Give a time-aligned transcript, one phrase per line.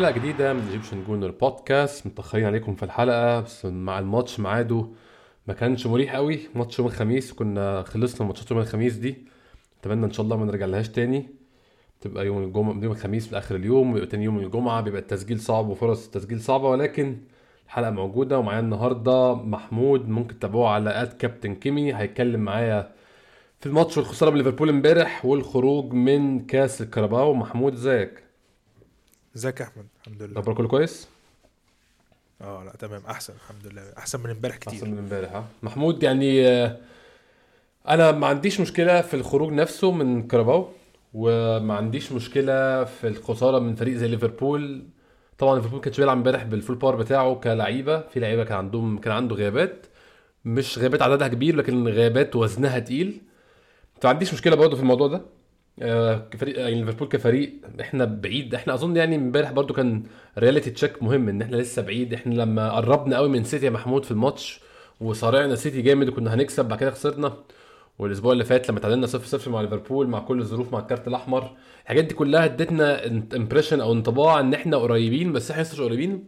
[0.00, 4.86] حلقة جديدة من Egyptian Gooner Podcast متأخرين عليكم في الحلقة بس مع الماتش ميعاده
[5.46, 6.40] ما كانش مريح قوي.
[6.54, 9.18] ماتش يوم الخميس كنا خلصنا ماتشات يوم الخميس دي.
[9.80, 11.28] أتمنى إن شاء الله ما نرجع لهاش تاني.
[12.00, 14.80] تبقى يوم الجمعة يوم الخميس في آخر اليوم ويبقى تاني يوم الجمعة.
[14.80, 17.16] بيبقى التسجيل صعب وفرص التسجيل صعبة ولكن
[17.66, 18.38] الحلقة موجودة.
[18.38, 22.92] ومعايا النهاردة محمود ممكن تتابعوه على at كابتن كيمي هيتكلم معايا
[23.60, 27.34] في الماتش والخسارة من ليفربول امبارح والخروج من كاس الكاراباو.
[27.34, 28.29] محمود إزيك؟
[29.40, 30.40] ازيك يا أحمد؟ الحمد لله.
[30.40, 31.08] أخبارك كله كويس؟
[32.40, 33.02] آه لا تمام.
[33.08, 33.82] أحسن الحمد لله.
[33.98, 34.72] أحسن من امبارح كتير.
[34.72, 36.76] أحسن من امبارح ها محمود يعني آه،
[37.88, 40.68] أنا ما عنديش مشكلة في الخروج نفسه من كاراباو
[41.14, 44.84] وما عنديش مشكلة في الخسارة من فريق زي ليفربول.
[45.38, 48.00] طبعا ليفربول كانش بيلعب امبارح بال full power بتاعه كلعيبة.
[48.00, 49.86] في لعيبة كان عندهم كان عنده غيابات.
[50.44, 53.20] مش غيابات عددها كبير لكن غيابات وزنها تقيل.
[54.04, 55.16] ما عنديش مشكلة برضه في الموضوع ده.
[55.16, 55.39] آه،
[56.30, 58.54] كفريق يعني ليفربول كفريق إحنا بعيد.
[58.54, 60.02] إحنا أظن يعني إمبارح برضو كان
[60.38, 62.14] reality check مهم إن إحنا لسه بعيد.
[62.14, 64.60] إحنا لما قربنا قوي من سيتي يا محمود في الماتش
[65.00, 67.32] وصارعنا سيتي جامد وكنا هنكسب بعد كده خسرنا.
[67.98, 71.50] والأسبوع اللي فات لما تعادلنا 0 0 مع ليفربول مع كل الظروف مع الكارت الأحمر
[71.82, 76.24] الحاجات دي كلها ادتنا impression أو انطباع إن إحنا قريبين بس إحنا لسه قريبين.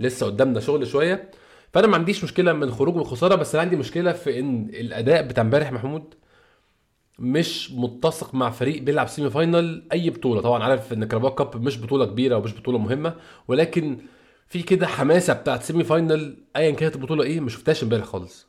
[0.00, 1.30] لسه قدامنا شغل شوية.
[1.72, 5.42] فأنا ما عنديش مشكلة من الخروج والخساره بس أنا عندي مشكلة في إن الأداء بتاع
[5.44, 6.14] إمبارح محمود
[7.20, 10.40] مش متسق مع فريق بيلعب semi-final أي بطولة.
[10.40, 13.16] طبعا عارف إن كاراباو Cup مش بطولة كبيرة ومش بطولة مهمة
[13.48, 13.98] ولكن
[14.48, 18.46] في كده حماسة بتاعت semi-final ايا كانت البطولة إيه؟ ما شفتهاش إمبارح خالص.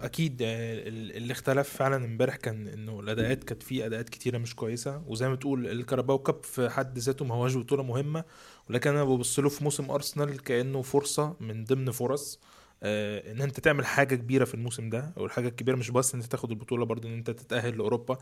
[0.00, 5.02] أكيد آه، اللي اختلف فعلا إمبارح كان إنه الأداءات كانت في أداءات كتيرة مش كويسة.
[5.06, 8.24] وزي ما تقول الكاراباو Cup في حد ذاته ما هواش بطولة مهمة
[8.70, 12.40] ولكن أنا ببص له في موسم ارسنال كأنه فرصة من ضمن فرص.
[12.82, 16.50] إن أنت تعمل حاجة كبيرة في الموسم ده والحاجة الكبيرة مش بس إن أنت تاخد
[16.50, 18.18] البطولة برضو إن أنت تتأهل لأوروبا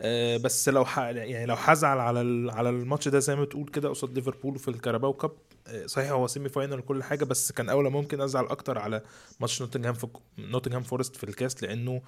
[0.00, 0.86] آه، بس لو.
[0.98, 5.12] يعني لو هزعل على على الماتش ده زي ما تقول كده قصاد ليفربول في الكاراباو
[5.12, 5.30] Cup
[5.66, 9.02] آه، صحيح هو semi-final وكل حاجة بس كان أولى ممكن أزعل أكتر على
[9.40, 10.06] ماتش نوتنغهام في
[10.38, 12.02] نوتنغهام Forest في الكاس لأنه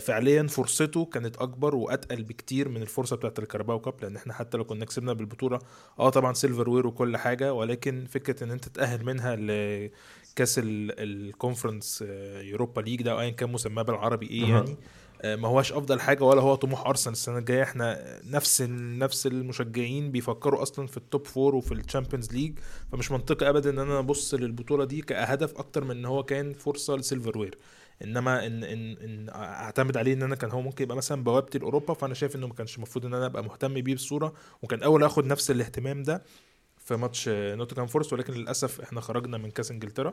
[0.00, 4.64] فعليا فرصته كانت أكبر وأتقل بكتير من الفرصة بتاعت الكاراباو Cup لأن إحنا حتى لو
[4.64, 5.58] كنا كسبنا بالبطولة
[5.98, 9.36] آه طبعا silverware وكل حاجة ولكن فكرة إن أنت تتاهل منها
[10.36, 12.04] كاس ال Conference
[12.40, 14.76] يوروبا League ده ايا كان مسماه بالعربي إيه يعني
[15.22, 17.62] آه، ما هواش أفضل حاجة ولا هو طموح أرسنال السنة الجاية.
[17.62, 22.58] إحنا نفس نفس المشجعين بيفكروا أصلا في ال top four وفي ال Champions League
[22.92, 26.96] فمش منطقي ابدا إن أنا أبص للبطولة دي كهدف أكتر من إن هو كان فرصة
[26.96, 27.58] ل silverware
[28.04, 31.94] إنما ان ان إن أعتمد عليه إن أنا كان هو ممكن يبقى مثلا بوابتي لاوروبا
[31.94, 34.32] فأنا شايف إنه ما كانش المفروض إن أنا أبقى مهتم بيه بصورة.
[34.62, 36.22] وكان أولى أخد نفس الاهتمام ده.
[36.86, 40.10] في ماتش نوتنغهام Forest ولكن للأسف إحنا خرجنا من كأس إنجلترا.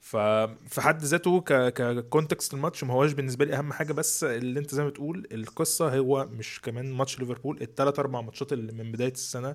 [0.00, 4.74] ففي حد ذاته ك context الماتش ما هواش بالنسبة لي أهم حاجة بس اللي أنت
[4.74, 9.12] زي ما تقول القصة هو مش كمان ماتش ليفربول الثلاث أربع ماتشات اللي من بداية
[9.12, 9.54] السنة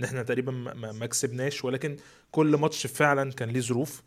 [0.00, 0.52] إن إحنا تقريبا
[0.92, 1.96] ما كسبناش ولكن
[2.30, 4.02] كل ماتش فعلا كان ليه ظروف.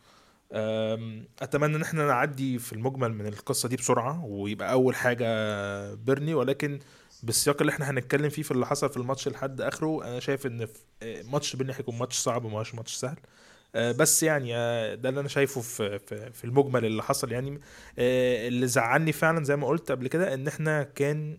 [1.41, 5.25] أتمنى إن إحنا نعدي في المجمل من القصة دي بسرعة ويبقى أول حاجة
[5.95, 6.79] بيرني ولكن
[7.23, 10.67] بالسياق اللي إحنا هنتكلم فيه في اللي حصل في الماتش لحد آخره أنا شايف إن
[11.03, 13.17] آه، ماتش بيرني هيكون ماتش صعب وما ماتش سهل.
[13.75, 15.99] آه، بس يعني آه، ده اللي أنا شايفه في
[16.33, 17.59] في المجمل اللي حصل يعني.
[17.97, 21.37] اللي زعلني فعلا زي ما قلت قبل كده إن إحنا كان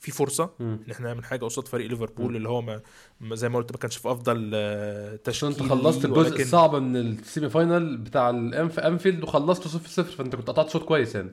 [0.00, 3.72] في فرصة إن إحنا نعمل حاجة قصاد فريق ليفربول اللي هو ما زي ما قلت
[3.72, 4.50] ما كانش في أفضل
[5.24, 6.42] تشكيل أنت خلصت الجزء ولكن...
[6.42, 11.14] الصعب من ال semi final بتاع الانفيلد وخلصته 0 0 فأنت كنت قطعت شوط كويس
[11.14, 11.30] يعني.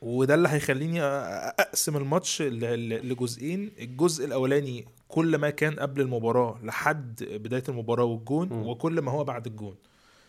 [0.00, 7.62] وده اللي هيخليني أقسم الماتش لجزئين الجزء الأولاني كل ما كان قبل المباراة لحد بداية
[7.68, 8.66] المباراة والجون م.
[8.66, 9.74] وكل ما هو بعد الجون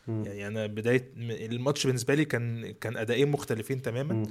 [0.07, 0.23] م.
[0.25, 4.25] يعني أنا بداية الماتش بالنسبة لي كان كان أدائين مختلفين تماما م.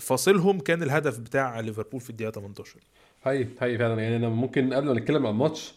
[0.00, 2.80] فاصلهم كان الهدف بتاع ليفربول في الدقيقة 18
[3.24, 5.74] هاي هاي فعلا يعني أنا ممكن قبل ما نتكلم عن الماتش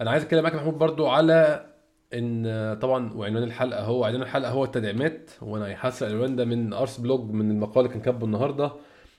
[0.00, 1.66] أنا عايز أتكلم معاك محمود برضو على
[2.14, 7.00] إن طبعا وعنوان الحلقة هو عنوان الحلقة هو التدعيمات وأنا حاسس العنوان ده من أرس
[7.00, 8.72] بلوج من المقال اللي كان كاتبه النهارده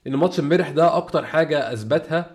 [0.08, 2.32] إن ماتش امبارح ده أكتر حاجة أثبتها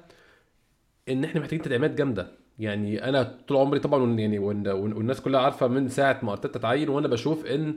[1.09, 2.29] إن إحنا محتاجين تدعيمات جامدة.
[2.59, 7.09] يعني أنا طول عمري طبعا يعني والناس كلها عارفة من ساعة ما أرتيتا اتعين وأنا
[7.09, 7.75] بشوف إن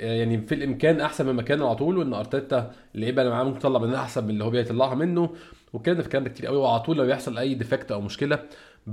[0.00, 3.78] يعني في الإمكان أحسن من مكانه على طول وإن أرتيتا اللعيبة اللي معاه ممكن تطلع
[3.78, 5.34] منها أحسن من اللي هو بيطلعها منه.
[5.72, 8.38] وكان في الكلام ده كتير قوي وعلى طول لو يحصل أي ديفكت أو مشكلة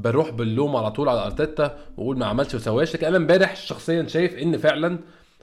[0.01, 4.33] بروح باللوم على طول على أرتيتا وأقول ما عملش وسواش لكن أنا امبارح شخصيا شايف
[4.37, 4.99] إن فعلا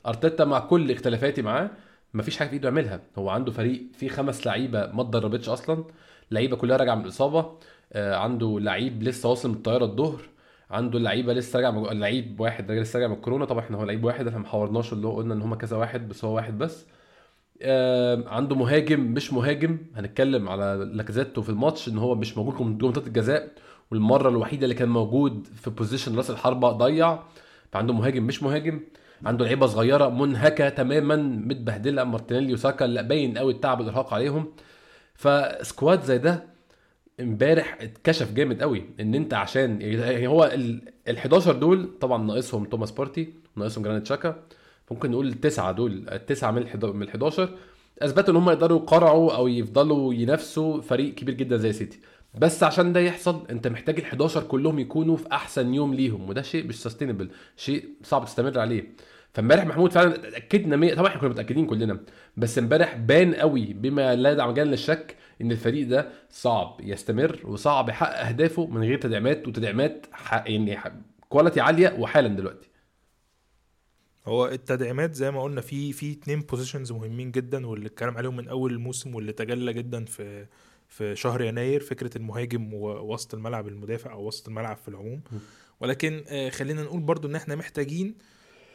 [0.06, 1.70] أرتيتا مع كل اختلافاتي معاه
[2.14, 3.00] مفيش حاجة في إيده يعملها.
[3.18, 5.84] هو عنده فريق فيه خمس لعيبة ما اتدربتش أصلا
[6.30, 7.52] لعيبة كلها راجعة من الإصابة
[7.92, 10.20] آه عنده لعيب لسه واصل من الطيارة الظهر
[10.70, 12.00] عنده لعيبة لسه راجع من...
[12.00, 13.44] لعيب واحد لسه راجع من الكورونا.
[13.44, 16.08] طبعا إحنا هو لعيب واحد إحنا ما حورناش اللي هو قلنا إن هم كذا واحد
[16.08, 16.86] بس هو واحد بس.
[17.62, 19.78] آه عنده مهاجم مش مهاجم.
[19.96, 23.48] هنتكلم على لاكازيتو في الماتش إن هو مش موجود جوه منطقه الجزاء
[23.92, 27.18] والمرة الوحيدة اللي كان موجود في position رأس الحربة ضيع
[27.72, 28.80] فعنده مهاجم مش مهاجم
[29.24, 34.52] عنده لعيبة صغيرة منهكة تماما متبهدلة مارتينيلي وساكا لا باين قوي التعب والارهاق عليهم.
[35.14, 36.44] ف squad زي ده
[37.20, 42.90] امبارح اتكشف جامد قوي إن أنت عشان يعني هو ال 11 دول طبعا ناقصهم توماس
[42.90, 44.42] بارتي ناقصهم جرانيت شاكا
[44.90, 46.62] ممكن نقول التسعه دول التسعه من
[47.02, 47.48] ال 11
[48.02, 51.98] أثبتوا إن هم يقدروا يقارعوا أو يفضلوا ينافسوا فريق كبير جدا زي سيتي.
[52.34, 56.42] بس عشان ده يحصل انت محتاج ال 11 كلهم يكونوا في أحسن يوم ليهم وده
[56.42, 58.92] شيء مش sustainable شيء صعب تستمر عليه.
[59.34, 62.00] فامبارح محمود فعلا اتأكدنا مية طبعا إحنا كنا متأكدين كلنا
[62.36, 67.88] بس امبارح بان قوي بما لا داعي مجال للشك إن الفريق ده صعب يستمر وصعب
[67.88, 70.78] يحقق أهدافه من غير تدعيمات وتدعيمات يعني
[71.28, 72.68] quality عالية وحالا دلوقتي.
[74.26, 78.48] هو التدعيمات زي ما قلنا في في اتنين positions مهمين جدا واللي اتكلم عليهم من
[78.48, 80.46] أول الموسم واللي تجلى جدا في
[80.92, 85.20] في شهر يناير فكرة المهاجم ووسط الملعب المدافع أو وسط الملعب في العموم.
[85.80, 88.14] ولكن آه، خلينا نقول برضو إن إحنا محتاجين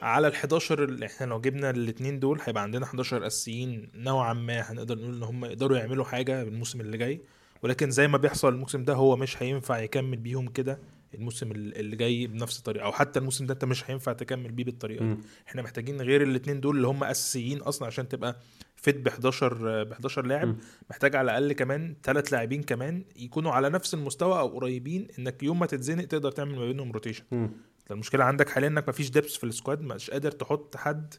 [0.01, 4.59] على ال 11 اللي إحنا لو جبنا الاثنين دول هيبقى عندنا 11 أساسيين نوعا ما
[4.71, 7.21] هنقدر نقول إن هم يقدروا يعملوا حاجة الموسم اللي جاي.
[7.63, 10.79] ولكن زي ما بيحصل الموسم ده هو مش هينفع يكمل بيهم كده
[11.13, 12.85] الموسم اللي جاي بنفس الطريقة.
[12.85, 15.17] أو حتى الموسم ده أنت مش هينفع تكمل بيه بالطريقة دي.
[15.47, 18.37] إحنا محتاجين غير الاثنين دول اللي هم أساسيين أصلا عشان تبقى
[18.77, 20.57] fit ب 11 ب 11 لاعب م.
[20.89, 25.59] محتاج على الأقل كمان ثلاث لاعبين كمان يكونوا على نفس المستوى أو قريبين إنك يوم
[25.59, 27.49] ما تتزنق تقدر تعمل ما بينهم rotation
[27.91, 31.13] المشكلة عندك حاليا إنك مفيش depth في ال squad مش قادر تحط حد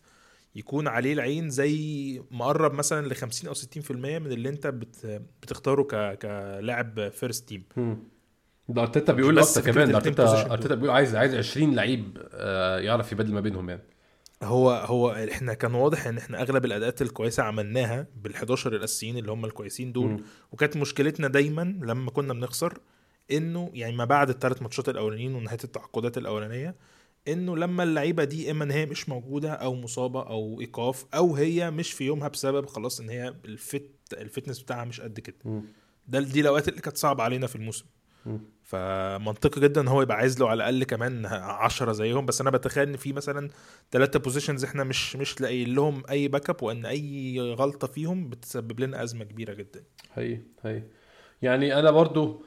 [0.54, 5.82] يكون عليه العين زي مقرب مثلا ل 50 أو 60% من اللي أنت بت بتختاره
[5.82, 7.62] ك كلاعب first team
[8.68, 13.32] ده أرتيتا بيقول أكتر كمان أرتيتا أرتيتا بيقول عايز عايز 20 لعيب آه، يعرف يبدل
[13.32, 13.82] ما بينهم يعني.
[14.42, 19.44] هو هو إحنا كان واضح إن إحنا أغلب الأداءات الكويسة عملناها بال11 الأساسيين اللي هم
[19.44, 20.10] الكويسين دول.
[20.10, 20.22] م.
[20.52, 22.78] وكانت مشكلتنا دايما لما كنا بنخسر
[23.30, 26.74] إنه يعني ما بعد الثلاث ماتشات الأولانيين ونهاية التعاقدات الأولانية
[27.28, 31.70] إنه لما اللعيبة دي إما إن هي مش موجودة أو مصابة أو إيقاف أو هي
[31.70, 35.36] مش في يومها بسبب خلاص إن هي الفت ال fitness بتاعها مش قد كده.
[36.08, 37.84] ده دي الأوقات اللي كانت صعبة علينا في الموسم.
[38.62, 42.26] فمنطقي جدا إن هو يبقى عايز له على الأقل كمان 10 زيهم.
[42.26, 43.48] بس أنا بتخيل إن في مثلا
[43.90, 48.80] ثلاثة positions إحنا مش مش لاقيين لهم أي back up وإن أي غلطة فيهم بتسبب
[48.80, 49.82] لنا أزمة كبيرة جدا.
[50.14, 50.82] هي هي.
[51.42, 52.42] يعني أنا برضو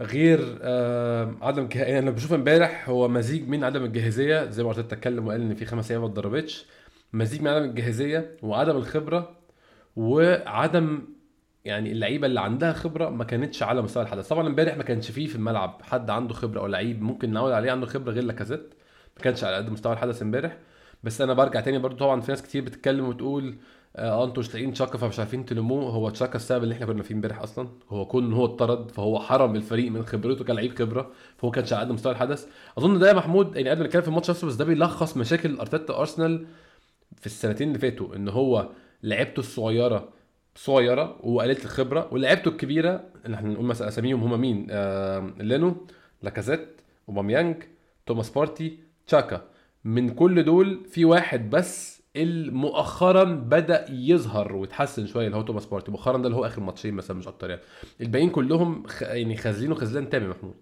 [0.00, 4.78] غير آه عدم يعني أنا بشوف إمبارح هو مزيج من عدم الجاهزية زي ما قلت
[4.92, 6.66] اتكلم وقال إن في خمس أيام ما اتدربتش
[7.12, 9.36] مزيج من عدم الجاهزية وعدم الخبرة
[9.96, 11.02] وعدم
[11.64, 14.28] يعني اللعيبة اللي عندها خبرة ما كانتش على مستوى الحدث.
[14.28, 17.72] طبعا امبارح ما كانش فيه في الملعب حد عنده خبرة أو لعيب ممكن نعود عليه
[17.72, 18.74] عنده خبرة غير لاكازيت.
[19.16, 20.58] ما كانش على قد مستوى الحدث امبارح.
[21.04, 23.56] بس أنا برجع تاني برضو طبعا في ناس كتير بتتكلم وتقول
[23.96, 27.14] آه أنتوا مش لاقيين تشاكا فمش عارفين تلموه هو تشاكا السبب اللي إحنا كنا فيه
[27.14, 27.68] امبارح أصلا.
[27.88, 31.82] هو كون هو اتطرد فهو حرم الفريق من خبرته كلاعب خبرة فهو ما كانش على
[31.82, 32.46] قد مستوى الحدث.
[32.78, 35.58] أظن ده يا محمود يعني قبل ما نتكلم في الماتش نفسه بس ده بيلخص مشاكل
[35.58, 36.46] أرتيتا ارسنال
[37.16, 38.16] في السنتين اللي فاتوا.
[38.16, 38.68] إن هو
[39.02, 40.13] لعبته الصغيرة
[40.56, 45.86] صغيرة وقليله الخبرة ولعبته الكبيرة اللي إحنا نقول مثلا أساميهم هم مين؟ آه لينو
[46.22, 47.56] لاكازيت أوباميانج
[48.06, 49.42] توماس بارتي تشاكا.
[49.84, 55.66] من كل دول في واحد بس اللي مؤخرا بدأ يظهر ويتحسن شوية اللي هو توماس
[55.66, 55.90] بارتي.
[55.90, 57.62] مؤخرا ده اللي هو آخر ماتشين مثلا مش أكتر يعني.
[58.00, 59.02] الباقيين كلهم خ...
[59.02, 60.54] يعني خاذلينه خذلان تام يا محمود.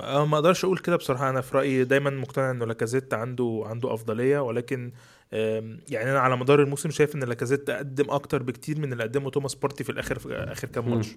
[0.00, 1.30] آه، ما أقدرش أقول كده بصراحة.
[1.30, 4.92] أنا في رأيي دايما مقتنع إنه لاكازيت عنده عنده أفضلية ولكن
[5.88, 9.54] يعني أنا على مدار الموسم شايف إن لاكازيت قدم أكتر بكتير من اللي قدمه توماس
[9.54, 11.08] بارتي في الآخر في آخر كام ماتش.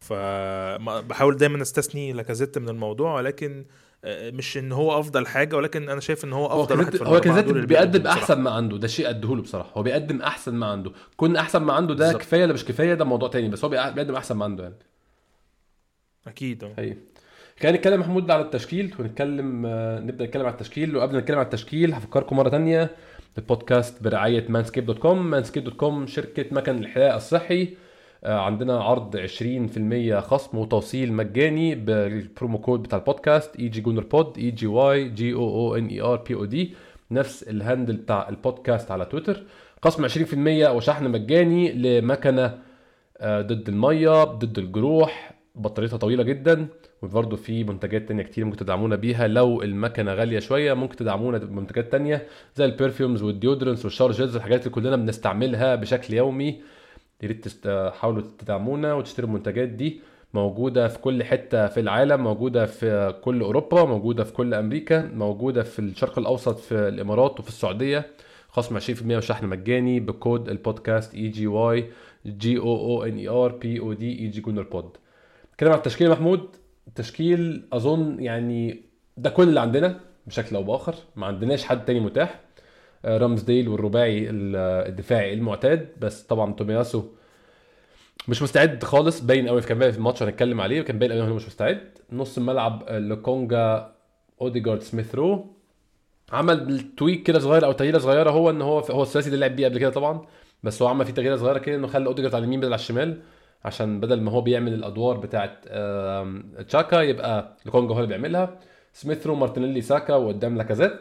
[0.00, 3.64] فبحاول دايما أستثني لاكازيت من الموضوع ولكن
[4.04, 7.20] آه، مش إن هو أفضل حاجة ولكن أنا شايف إن هو أفضل واحد في هو
[7.20, 9.70] لاكازيت بيقدم أحسن ما عنده ده شيء اديهوله بصراحة.
[9.78, 10.92] هو بيقدم أحسن ما عنده.
[11.16, 12.20] كون أحسن ما عنده ده بالزبط.
[12.20, 14.76] كفاية ولا مش كفاية ده موضوع تاني بس هو بيقدم أحسن ما عنده يعني.
[16.26, 16.64] أكيد.
[16.64, 16.96] آه
[17.62, 20.96] خلينا نتكلم محمود على التشكيل ونتكلم آه، نبدأ نتكلم على التشكيل.
[20.96, 22.90] وقبل ما نتكلم على التشكيل هفكركم مرة ثانية
[23.38, 27.68] البودكاست برعاية مانسكيب dot com مانسكيب dot com شركة مكن الحلاقه الصحي.
[28.24, 34.38] آه، عندنا عرض 20% خصم وتوصيل مجاني بال promo code بتاع البودكاست EG Gooner Pod
[34.38, 36.74] E G Y G O O N E R P O D
[37.10, 39.42] نفس ال handle بتاع البودكاست على تويتر.
[39.82, 42.58] خصم 20% وشحن مجاني لمكنة
[43.18, 45.34] آه، ضد المية ضد الجروح.
[45.54, 46.66] بطاريتها طويلة جدا.
[47.04, 49.28] وبرضه في منتجات تانية كتير ممكن تدعمونا بيها.
[49.28, 54.12] لو المكنة غالية شوية ممكن تدعمونا بمنتجات تانية زي ال perfumes وال deodorants وال shower
[54.12, 56.60] gels اللي كلنا بنستعملها بشكل يومي.
[57.22, 60.00] يا ريت تحاولوا تدعمونا وتشتروا المنتجات دي.
[60.34, 65.62] موجودة في كل حتة في العالم موجودة في كل أوروبا موجودة في كل أمريكا موجودة
[65.62, 68.06] في الشرق الأوسط في الإمارات وفي السعودية.
[68.48, 71.84] خصم 20% وشحن مجاني بكود البودكاست E G Y
[72.26, 74.96] G O O N E R P O D EGY Gooner Pod
[75.52, 76.63] نتكلم عن التشكيل محمود.
[76.88, 78.82] التشكيل أظن يعني
[79.16, 80.94] ده كل اللي عندنا بشكل أو بآخر.
[81.16, 82.40] ما عندناش حد تاني متاح.
[83.04, 84.56] آه، رامزديل والرباعي ال-
[84.88, 85.88] الدفاعي المعتاد.
[86.00, 87.04] بس طبعا تومياسو
[88.28, 89.20] مش مستعد خالص.
[89.20, 91.80] باين قوي كان في الماتش هنتكلم عليه وكان باين قوي انه مش مستعد.
[92.12, 93.92] نص الملعب آه، لوكونجا
[94.40, 95.54] أوديجارد سميث رو.
[96.32, 98.30] عمل tweak كده صغير أو تغييرة صغيرة.
[98.30, 100.26] هو إن هو هو الثلاثي اللي لعب بيه قبل كده طبعا.
[100.62, 103.20] بس هو عمل فيه تغييرة صغيرة كده إنه خلى أوديجارد على اليمين بدل على الشمال.
[103.64, 108.58] عشان بدل ما هو بيعمل الأدوار بتاعت آم، تشاكا يبقى لوكونجا هو اللي بيعملها.
[108.92, 110.92] سميث رو مارتينيلي ساكا وقدام لاكازيت.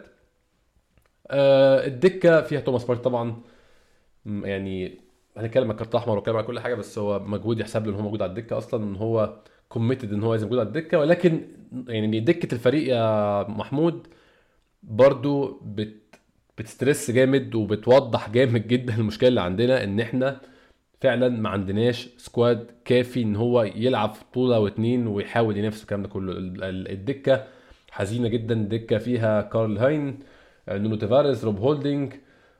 [1.31, 3.41] آه، الدكة فيها توماس بارتي طبعا.
[4.25, 4.99] يعني
[5.37, 8.01] هنتكلم عن كارت أحمر وكلام عن كل حاجة بس هو مجهود يحسب له إن هو
[8.01, 9.37] موجود على الدكة أصلا إن هو
[9.69, 10.99] committed إن هو لازم موجود على الدكة.
[10.99, 11.41] ولكن
[11.87, 14.07] يعني دكة الفريق يا محمود
[14.83, 16.03] برضو بت
[16.57, 20.41] بت stress جامد وبتوضح جامد جدا المشكلة اللي عندنا إن إحنا
[21.03, 26.07] فعلا ما عندناش squad كافي إن هو يلعب في بطولة واتنين ويحاول ينافس الكلام ده
[26.07, 26.31] كله.
[26.31, 27.43] ال- ال- الدكة
[27.91, 30.19] حزينة جدا الدكه فيها كارل هاين
[30.69, 32.13] نونو تيفاريز روب هولدينج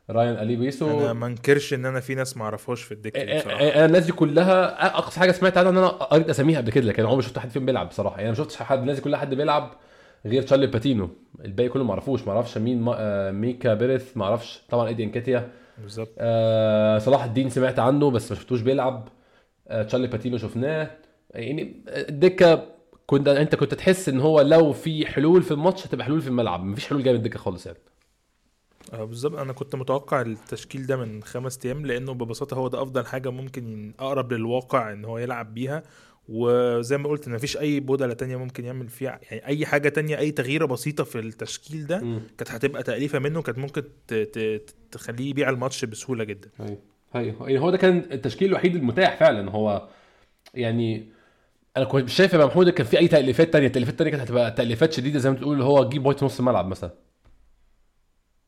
[0.10, 1.02] رايان أليبيوسو.
[1.02, 3.62] أنا ما انكرش إن أنا في ناس ما أعرفهاش في الدكة بصراحة.
[3.62, 7.04] أنا الناس دي كلها أقصى حاجة سمعت عنها إن أنا قريت أساميها قبل كده لكن
[7.04, 8.18] عمري ما شفت حد فيهم بيلعب بصراحة.
[8.18, 9.72] يعني ما شفتش حد الناس دي كلها حد بيلعب
[10.26, 11.10] غير تشارلي باتينو.
[11.46, 15.50] الباقي كله ما أعرفوش ما أعرفش مين آه، ميكا بيريث ما أعرفش طبعا إيدي إنكيتيا.
[15.78, 16.14] بالظبط.
[16.18, 19.10] آه صلاح الدين سمعت عنه بس ما شفتوش بيلعب.
[19.68, 20.92] آه تشارلي باتينو شفناه.
[21.32, 22.68] يعني الدكة
[23.06, 26.64] كنت انت كنت تحس ان هو لو في حلول في الماتش هتبقى حلول في الملعب.
[26.64, 27.78] مفيش حلول جاية من الدكة خالص يعني.
[28.94, 29.36] آه بالظبط.
[29.40, 33.94] أنا كنت متوقع التشكيل ده من خمس أيام لأنه ببساطة هو ده أفضل حاجة ممكن
[34.00, 35.84] أقرب للواقع إن هو يلعب بيها.
[36.30, 40.18] وزي ما قلت إن مفيش أي بدله تانية ممكن يعمل فيها يعني أي حاجة تانية
[40.18, 42.00] أي تغييرة بسيطة في التشكيل ده.
[42.38, 43.84] كانت هتبقى تأليفة منه كانت ممكن
[44.92, 46.50] تخليه يبيع الماتش بسهولة جدا.
[46.60, 46.78] أيوه.
[47.16, 47.36] أيوه.
[47.50, 49.52] يعني هو ده كان التشكيل الوحيد المتاح فعلا.
[49.52, 49.88] هو
[50.54, 51.10] يعني
[51.78, 53.68] أنا كنت مش شايف يا محمود كان في أي تأليفات تانية.
[53.68, 56.68] التاليفات التانية كانت هتبقى تأليفات شديدة زي ما تقول اللي هو جيب وايت نص الملعب
[56.68, 56.92] مثلا.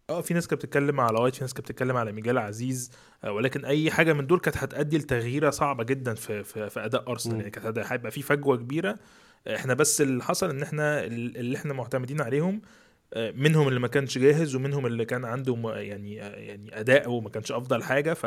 [0.10, 2.92] آه في ناس كانت بتتكلم على وايت في ناس كانت بتتكلم على ميجيل عزيز
[3.24, 7.12] آه، ولكن أي حاجة من دول كانت هتأدي لتغييرة صعبة جدا في في, في أداء
[7.12, 7.36] أرسنال.
[7.38, 8.98] يعني كانت هيبقى في فجوة كبيرة.
[9.48, 12.62] آه، إحنا بس اللي حصل إن إحنا ال- اللي إحنا معتمدين عليهم
[13.14, 17.52] آه، منهم اللي ما كانش جاهز ومنهم اللي كان عنده يعني يعني اداءه ما كانش
[17.52, 18.14] أفضل حاجة.
[18.14, 18.26] ف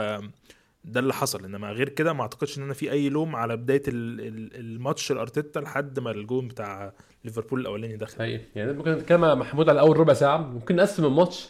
[0.85, 1.45] ده اللي حصل.
[1.45, 5.13] إنما غير كده ما أعتقدش إن أنا في أي لوم على بداية ال- ال- الماتش
[5.13, 6.93] لأرتيتا لحد ما الجون بتاع
[7.25, 8.23] ليفربول الأولاني دخل.
[8.23, 10.37] أيوه يعني ممكن نتكلم مع محمود على أول ربع ساعة.
[10.39, 11.49] ممكن نقسم الماتش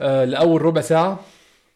[0.00, 1.20] لأول ربع ساعة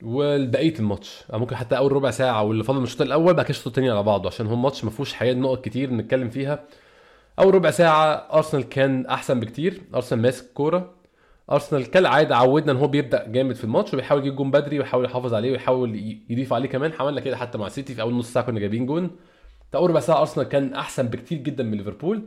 [0.02, 1.24] والبقية الماتش.
[1.32, 3.90] أو ممكن حتى أول ربع ساعة واللي فاضل من الشوط الأول بعد كده الشوط الثاني
[3.90, 6.64] على بعضه عشان هو ماتش ما فيهوش حقيقه نقط كتير نتكلم فيها.
[7.38, 9.80] أول ربع ساعة أرسنال كان أحسن بكتير.
[9.94, 10.90] أرسنال ماسك كورة.
[11.50, 15.34] أرسنال كالعادة عودنا إن هو بيبدأ جامد في الماتش وبيحاول يجيب جون بدري ويحاول يحافظ
[15.34, 16.92] عليه ويحاول يضيف عليه كمان.
[17.00, 19.10] عملنا كده حتى مع سيتي في أول نص ساعة كنا جايبين جون.
[19.74, 22.22] اول ربع ساعة أرسنال كان أحسن بكتير جدا من ليفربول.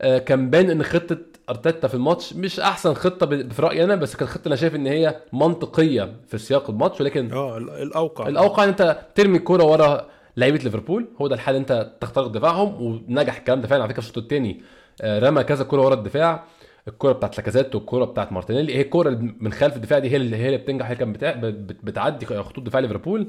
[0.00, 1.18] آه، كان باين إن خطة
[1.50, 4.86] أرتيتا في الماتش مش أحسن خطة في رأيي أنا بس كانت خطة أنا شايف إن
[4.86, 8.28] هي منطقية في سياق الماتش ولكن آه ال- الأوقع.
[8.28, 13.36] الأوقع إن أنت ترمي الكورة ورا لعيبة ليفربول هو ده الحال أنت تخترق دفاعهم ونجح
[13.38, 13.82] الكلام ده فعلا.
[13.82, 14.60] على فكرة في الشوط الثاني
[15.04, 16.44] رمى كذا كورة ورا الدفاع
[16.88, 20.46] الكورة بتاعت لاكازيت والكورة بتاعت مارتينيلي هي الكورة من خلف الدفاع دي هي اللي هي
[20.46, 23.20] اللي بتنجح هي اللي كانت بتعدي خطوط دفاع ليفربول.
[23.20, 23.26] آه،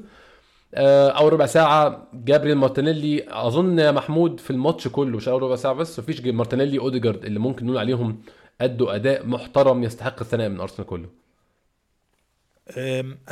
[0.74, 5.74] أول ربع ساعة جابريل مارتينيلي أظن يا محمود في الماتش كله مش أول ربع ساعة
[5.74, 8.22] بس مفيش مارتينيلي أوديجارد اللي ممكن نقول عليهم
[8.62, 11.10] أدوا أداء محترم يستحق الثناء من أرسنال كله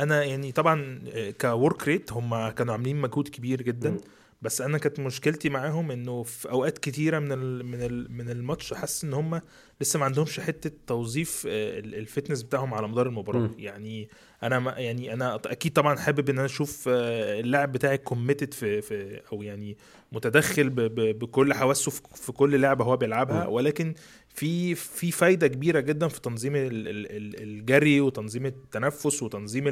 [0.00, 1.00] أنا يعني طبعا
[1.40, 3.98] ك work rate هم كانوا عاملين مجهود كبير جدا مم.
[4.42, 8.74] بس أنا كانت مشكلتي معاهم إنه في أوقات كتيرة من ال من ال من الماتش
[8.74, 9.40] حاسس إن هم
[9.80, 13.54] لسه ما عندهمش حتة توظيف آه، ال- ال fitness بتاعهم على مدار المباراة مم.
[13.58, 14.08] يعني
[14.42, 18.80] أنا ما يعني أنا أكيد طبعا حابب إن أنا أشوف آه، اللاعب بتاعي committed في
[18.82, 19.76] في أو يعني
[20.12, 23.46] متدخل ب ب بكل حواسه في في كل لعبة هو بيلعبها.
[23.46, 23.94] ولكن
[24.38, 29.68] في في فايدة كبيرة جدا في تنظيم ال- ال- ال- الجري وتنظيم التنفس وتنظيم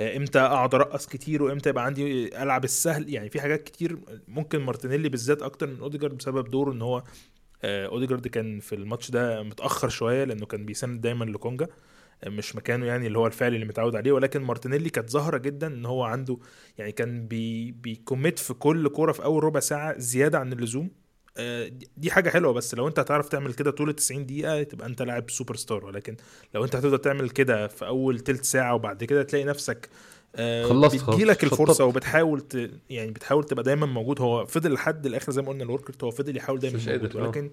[0.00, 3.14] إمتى أقعد أرقص كتير وامتى يبقى عندي ألعب السهل.
[3.14, 7.02] يعني في حاجات كتير ممكن مارتينيلي بالذات أكتر من أوديجارد بسبب دوره إن هو
[7.64, 11.68] آه، أوديجارد كان في الماتش ده متأخر شوية لأنه كان بيساند دايما لكونجا
[12.24, 14.12] آه، مش مكانه يعني اللي هو الفعلي اللي متعود عليه.
[14.12, 16.38] ولكن مارتينيلي كانت ظاهرة جدا إن هو عنده
[16.78, 20.90] يعني كان بي بي commit في كل كورة في أول ربع ساعة زيادة عن اللزوم.
[21.96, 25.02] دي حاجة حلوة بس لو أنت هتعرف تعمل كده طول ال 90 دقيقة تبقى أنت
[25.02, 26.16] لاعب سوبر ستار ولكن
[26.54, 29.88] لو أنت هتفضل تعمل كده في أول تلت ساعة وبعد كده تلاقي نفسك
[30.36, 31.84] آه، خلصت بتجيلك الفرصة.
[31.84, 32.70] وبتحاول ت...
[32.90, 36.04] يعني بتحاول تبقى دايما موجود هو فضل لحد الآخر زي ما قلنا ال work rate
[36.04, 37.24] هو فضل يحاول دايما موجود قادر، آه.
[37.26, 37.50] ولكن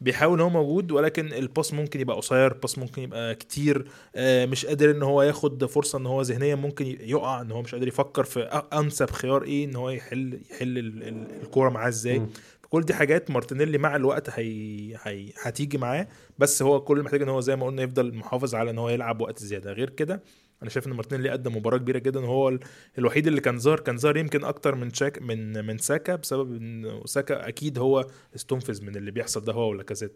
[0.00, 3.84] بيحاول هو موجود ولكن ال pass ممكن يبقى قصير ال pass ممكن يبقى كتير
[4.16, 7.74] آه، مش قادر إن هو ياخد فرصة إن هو ذهنيا ممكن يقع إن هو مش
[7.74, 8.40] قادر يفكر في
[8.72, 12.26] أنسب خيار إيه إن هو يحل يحل ال- ال- الكورة معاه إزاي.
[12.74, 14.96] كل دي حاجات مارتينيلي مع الوقت هي...
[15.02, 15.32] هي...
[15.42, 16.08] هتيجي معاه.
[16.38, 19.20] بس هو كل محتاج إن هو زي ما قلنا يفضل محافظ على إن هو يلعب
[19.20, 19.72] وقت زيادة.
[19.72, 20.22] غير كده
[20.62, 22.60] أنا شايف إن مارتينيلي قدم مباراة كبيرة جدا وهو ال-
[22.98, 27.00] الوحيد اللي كان ظاهر كان ظاهر يمكن أكتر من شاك من من ساكا بسبب إن
[27.04, 30.12] ساكا أكيد هو استنفذ من اللي بيحصل ده هو ولاكازيت.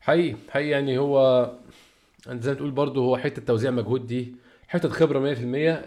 [0.00, 1.50] حقيقي حقيقي يعني هو
[2.28, 4.34] أنت زي ما تقول برضه هو حتة توزيع مجهود دي
[4.68, 5.38] حتة خبرة 100%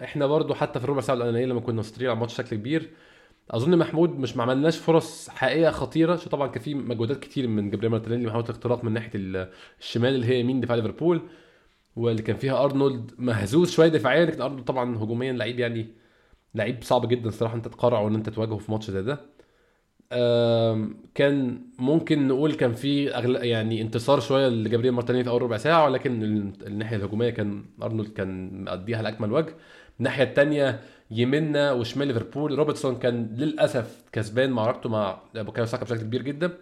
[0.02, 2.90] إحنا برضه حتى في الربع ساعة الاولانيه لما كنا مسيطرين على الماتش بشكل كبير
[3.50, 7.70] أظن محمود مش ما عملناش فرص حقيقية خطيرة عشان طبعا كان في مجهودات كتير من
[7.70, 9.50] جبريل مارتينيلي محاولة اختراق من ناحية ال-
[9.80, 11.20] الشمال اللي هي يمين دفاع ليفربول
[11.96, 15.86] واللي كان فيها أرنولد مهزوز شوية دفاعيا لكن أرنولد طبعا هجوميا لعيب يعني
[16.54, 19.20] لعيب صعب جدا الصراحه أنت تقف وإن أنت تواجهه في ماتش زي ده.
[21.14, 23.36] كان ممكن نقول كان في أغل...
[23.46, 28.08] يعني انتصار شوية لجابرييل مارتينيلي في أول ربع ساعة ولكن ال- الناحية الهجومية كان أرنولد
[28.12, 29.54] كان مقضيها على اكمل وجه.
[29.98, 32.58] الناحية الثانية يمنا وشمال ليفربول.
[32.58, 36.58] روبرتسون كان للأسف كسبان معركته مع بوكايو ساكا بشكل كبير جدا.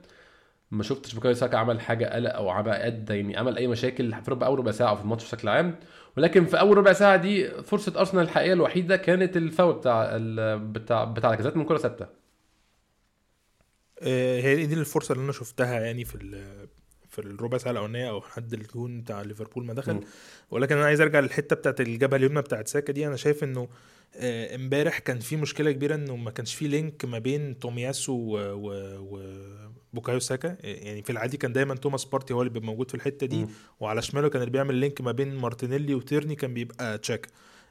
[0.71, 4.31] ما شفتش بوكايو ساكا عمل حاجة قلق أو عمل ادى يعني عمل أي مشاكل في
[4.31, 5.77] ربع اول ربع ساعة أو في الماتش بشكل عام.
[6.17, 10.59] ولكن في أول ربع ساعة دي فرصة أرسنال الحقيقية الوحيدة كانت الفاول بتاع ال...
[10.59, 12.07] بتاع بتاع لاكازيت من كرة ثابتة.
[14.03, 16.69] آه، هي دي الفرصة اللي أنا شفتها يعني في ال-
[17.15, 20.01] في الربع ساعة الأولانية أو لحد الجون بتاع ليفربول ما دخل.
[20.51, 23.07] ولكن أنا عايز أرجع للحتة بتاعت الجبهة اليمنى بتاعت ساكا دي.
[23.07, 23.69] أنا شايف إنه
[24.17, 28.39] آه، إمبارح كان في مشكلة كبيرة إنه ما كانش في link ما بين تومياسو و,
[28.39, 29.21] و, و
[29.93, 30.49] بوكايو ساكا.
[30.49, 33.37] آه، يعني في العادي كان دايما توماس بارتي هو اللي بيبقى موجود في الحتة دي.
[33.45, 33.49] مم.
[33.81, 37.29] وعلى شماله كان اللي بيعمل link ما بين مارتينيلي وتيرني كان بيبقى تشاكا.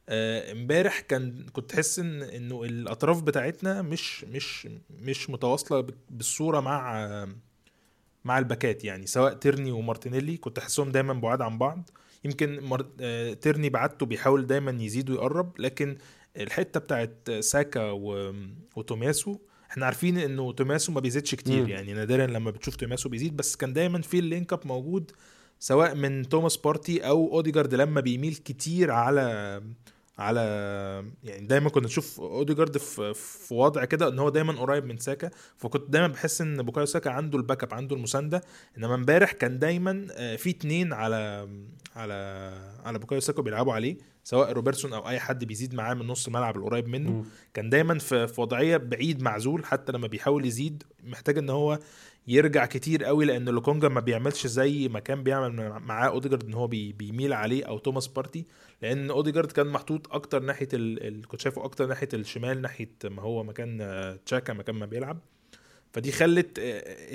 [0.09, 4.67] آه، إمبارح كان كنت تحس إن إنه الأطراف بتاعتنا مش مش
[4.99, 7.07] مش متواصلة بالصورة مع
[8.25, 11.89] مع الباكات يعني سواء تيرني ومارتينيلي كنت أحسهم دايما بعاد عن بعض
[12.23, 12.85] يمكن مار...
[13.01, 15.97] آه، تيرني بعدته بيحاول دايما يزيد ويقرب لكن
[16.37, 18.33] الحتة بتاعت ساكا و...
[18.75, 19.37] وتومياسو
[19.71, 21.69] إحنا عارفين إنه تومياسو ما بيزيدش كتير مم.
[21.69, 25.11] يعني نادرا لما بتشوف تومياسو بيزيد بس كان دايما في ال link up موجود
[25.59, 29.61] سواء من توماس بارتي أو أوديجارد لما بيميل كتير على
[30.17, 30.39] على
[31.23, 35.29] يعني دايما كنا نشوف أوديجارد في في وضع كده إن هو دايما قريب من ساكا.
[35.57, 38.41] فكنت دايما بحس إن بوكايو ساكا عنده ال backup عنده المساندة.
[38.77, 41.49] إنما امبارح كان دايما آه، في اتنين على
[41.95, 42.13] على
[42.85, 46.57] على بوكايو ساكا بيلعبوا عليه سواء روبرتسون أو أي حد بيزيد معاه من نص الملعب
[46.57, 47.11] القريب منه.
[47.11, 47.25] مم.
[47.53, 51.79] كان دايما في في وضعية بعيد معزول حتى لما بيحاول يزيد محتاج إن هو
[52.27, 56.67] يرجع كتير قوي لأن لوكونجا ما بيعملش زي ما كان بيعمل معاه أوديجارد إن هو
[56.67, 58.45] بي بيميل عليه أو توماس بارتي
[58.81, 61.27] لأن أوديجارد كان محطوط أكتر ناحية ال...
[61.27, 65.19] كنت شايفه أكتر ناحية الشمال ناحية ما هو مكان آه، تشاكا مكان ما بيلعب.
[65.93, 66.63] فدي خلت آه،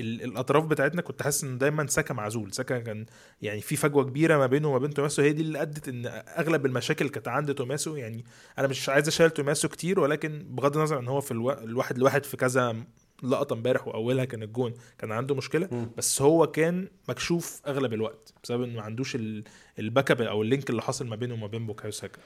[0.01, 2.53] ال- الأطراف بتاعتنا كنت حاسس إن دايما ساكا معزول.
[2.53, 3.07] ساكا كان
[3.43, 6.07] يعني في فجوة كبيرة ما بينه وما بين توماسو هي دي اللي أدت إن
[6.39, 7.97] أغلب المشاكل كانت عند توماسو.
[7.97, 8.25] يعني
[8.59, 11.51] أنا مش عايز أشيل توماسو كتير ولكن بغض النظر إن هو في ألو...
[11.53, 12.77] الواحد لواحد في كذا
[13.23, 15.91] لقطة امبارح وأولها كان الجون كان عنده مشكلة مم.
[15.97, 19.45] بس هو كان مكشوف أغلب الوقت بسبب انه ما عندوش ال-
[19.79, 22.19] backup أو ال link اللي حاصل ما بينه وما بين بوكايو ساكا.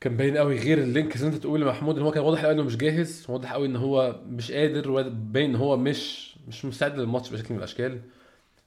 [0.00, 2.44] كان باين قوي غير ال link زي ما أنت تقول لمحمود إن هو كان واضح
[2.44, 6.64] قوي إنه مش جاهز واضح قوي إن هو مش قادر وباين إن هو مش مش
[6.64, 8.00] مستعد للماتش بشكل من الأشكال.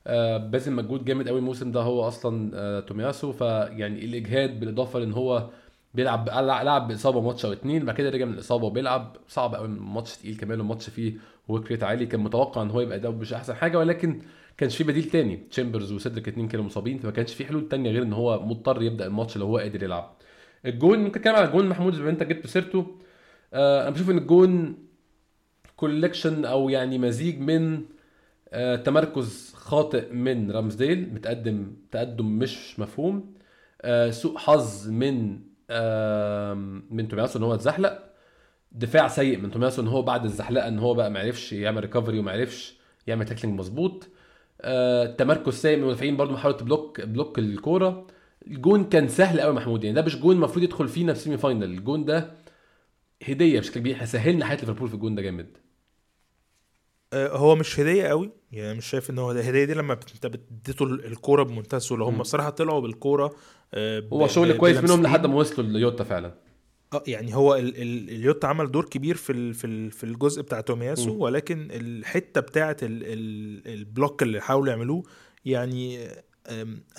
[0.08, 3.32] آه باذل مجهود جامد قوي الموسم ده هو أصلا آه تومياسو.
[3.32, 5.50] فيعني الإجهاد بالإضافة لإن هو
[5.94, 9.17] بيلعب لعب بإصابة ماتش أو اتنين بعد كده رجع من الإصابة وبيلعب.
[9.28, 11.13] صعب قوي ماتش تقيل كمان وماتش فيه
[11.47, 14.21] work rate عالي كان متوقع إن هو يبقى اداؤه مش أحسن حاجة ولكن
[14.58, 15.38] كانش في بديل تاني.
[15.51, 19.06] تشامبرز وسيدريك اتنين كانوا مصابين فما كانش في حلول تانية غير إن هو مضطر يبدأ
[19.08, 20.17] الماتش لو هو قادر يلعب.
[20.65, 22.97] الجون ممكن نتكلم على الجون محمود زي ما أنت جبت سيرته
[23.54, 24.77] آه أنا بشوف إن الجون
[25.76, 27.82] collection أو يعني مزيج من
[28.49, 33.34] آه تمركز خاطئ من رامزديل متقدم تقدم مش مفهوم.
[33.82, 36.54] آه سوء حظ من آه
[36.89, 38.11] من تومياسو إن هو اتزحلق.
[38.71, 42.19] دفاع سيء من تومياسو إن هو بعد الزحلقة إن هو بقى ما عرفش يعمل recovery
[42.19, 42.75] وما عرفش
[43.07, 44.07] يعمل tackling مظبوط.
[44.62, 48.07] آه تمركز سيء من المدافعين برضه محاوله block block الكورة.
[48.47, 51.63] الجون كان سهل قوي محمود يعني ده مش جون المفروض يدخل فينا في semi final
[51.63, 52.31] الجون ده
[53.27, 54.05] هدية بشكل كبير.
[54.05, 55.57] سهلنا حياة ليفربول في الجون ده جامد.
[57.13, 60.84] آه، هو مش هدية قوي يعني مش شايف إن هو هدية دي لما أنت بتديته
[60.86, 62.10] الكورة بمنتهى السهولة.
[62.10, 62.21] هم.
[62.21, 63.36] الصراحه طلعوا بالكورة
[63.73, 65.03] آه، هو شغل كويس منهم.
[65.03, 66.51] لحد ما وصلوا لجوتا فعلا.
[66.93, 70.41] آه يعني هو ال ال الجوتا عمل دور كبير في ال في ال في الجزء
[70.41, 71.12] بتاع تومياسو.
[71.17, 75.04] ولكن الحتة بتاعه ال ال ال block اللي حاولوا يعملوه
[75.45, 76.08] يعني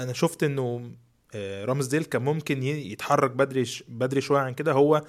[0.00, 0.90] أنا شفت إنه
[1.34, 5.02] آه، رامزديل كان ممكن يتحرك بدري بدري شوية عن كده هو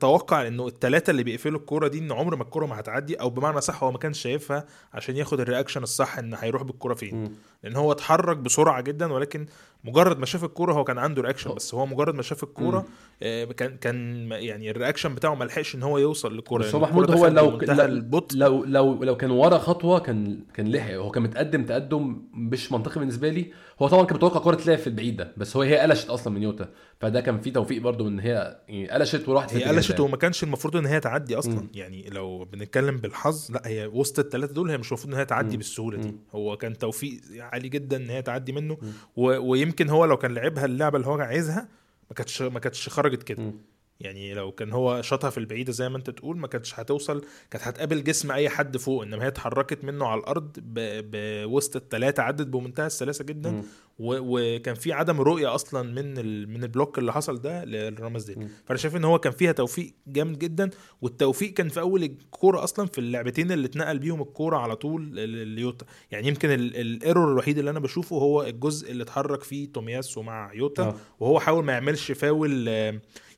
[0.00, 3.60] توقع انه الثلاثه اللي بيقفلوا الكورة دي إن عمر ما الكورة ما هتعدي أو بمعنى
[3.60, 7.34] صح هو ما كانش شايفها عشان ياخد ال reaction الصح إن هيروح بالكورة فين.
[7.62, 9.46] لأن هو اتحرك بسرعة جدا ولكن
[9.84, 12.84] مجرد ما شاف الكورة هو كان عنده reaction بس هو مجرد ما شاف الكورة
[13.22, 16.62] آه، كان كان يعني ال reaction بتاعه ما لحقش إن هو يوصل للكورة.
[16.62, 18.36] بس لأن هو محمود هو لو البطء.
[18.36, 20.92] لو لو لو كان ورا خطوة كان كان لحق.
[20.92, 23.52] هو كان متقدم تقدم مش منطقي بالنسبة لي.
[23.82, 26.42] هو طبعا كان متوقع كوره تلعب في البعيد ده بس هو هي قلشت أصلا من
[26.42, 26.68] يوتا.
[27.00, 30.00] فده كان فيه توفيق برضو إن هي يعني قلشت وراحت الاتجاه قلشت.
[30.00, 31.68] وما كانش المفروض إن هي تعدي أصلا مم.
[31.74, 35.50] يعني لو بنتكلم بالحظ لا هي وسط الثلاثه دول هي مش المفروض إن هي تعدي
[35.50, 35.56] مم.
[35.56, 36.18] بالسهولة دي مم.
[36.34, 38.78] هو كان توفيق عالي جدا إن هي تعدي منه.
[39.16, 39.50] و...
[39.50, 41.68] ويمكن هو لو كان لعبها اللعبة اللي هو عايزها
[42.10, 43.54] ما كانتش ما كانتش خرجت كده مم.
[44.00, 47.64] يعني لو كان هو شاطها في البعيدة زي ما أنت تقول ما كانتش هتوصل كانت
[47.68, 50.74] هتقابل جسم أي حد فوق إنما هي اتحركت منه على الأرض ب...
[51.10, 53.62] بوسط الثلاثه عدت بمنتهى السلاسة جدا مم.
[53.98, 56.14] وكان في عدم رؤية أصلا من.
[56.54, 58.48] من ال block اللي حصل ده لرامزديل مم.
[58.66, 60.70] فأنا شايف إن هو كان فيها توفيق جامد جدا
[61.02, 65.02] والتوفيق كان في أول الكورة أصلا في اللعبتين اللي اتنقل بيهم الكورة على طول
[65.48, 70.22] لجوتا يعني يمكن ال- error الوحيد اللي أنا بشوفه هو الجزء اللي اتحرك فيه تومياسو
[70.22, 70.94] مع جوتا آه.
[71.20, 72.68] وهو حاول ما يعملش فاول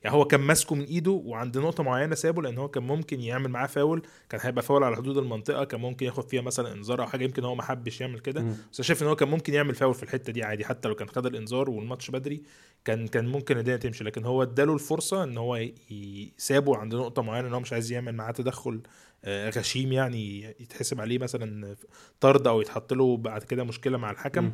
[0.07, 3.49] يعني هو كان ماسكه من ايده وعند نقطة معينة سابه لأن هو كان ممكن يعمل
[3.49, 7.07] معاه فاول كان هيبقى فاول على حدود المنطقة كان ممكن ياخد فيها مثلا إنذار أو
[7.07, 8.41] حاجة يمكن هو ما حبش يعمل كده.
[8.73, 11.07] بس شايف إن هو كان ممكن يعمل فاول في الحتة دي عادي حتى لو كان
[11.09, 12.41] خد الإنذار والماتش بدري
[12.85, 14.03] كان كان ممكن الدنيا تمشي.
[14.03, 17.73] لكن هو اداله الفرصة إن هو ي- ي- سابه عند نقطة معينة إن هو مش
[17.73, 18.81] عايز يعمل معاه تدخل
[19.25, 21.75] آه، غشيم يعني يتحسب عليه مثلا
[22.19, 24.51] طرد أو يتحط له بعد كده مشكلة مع الحكم.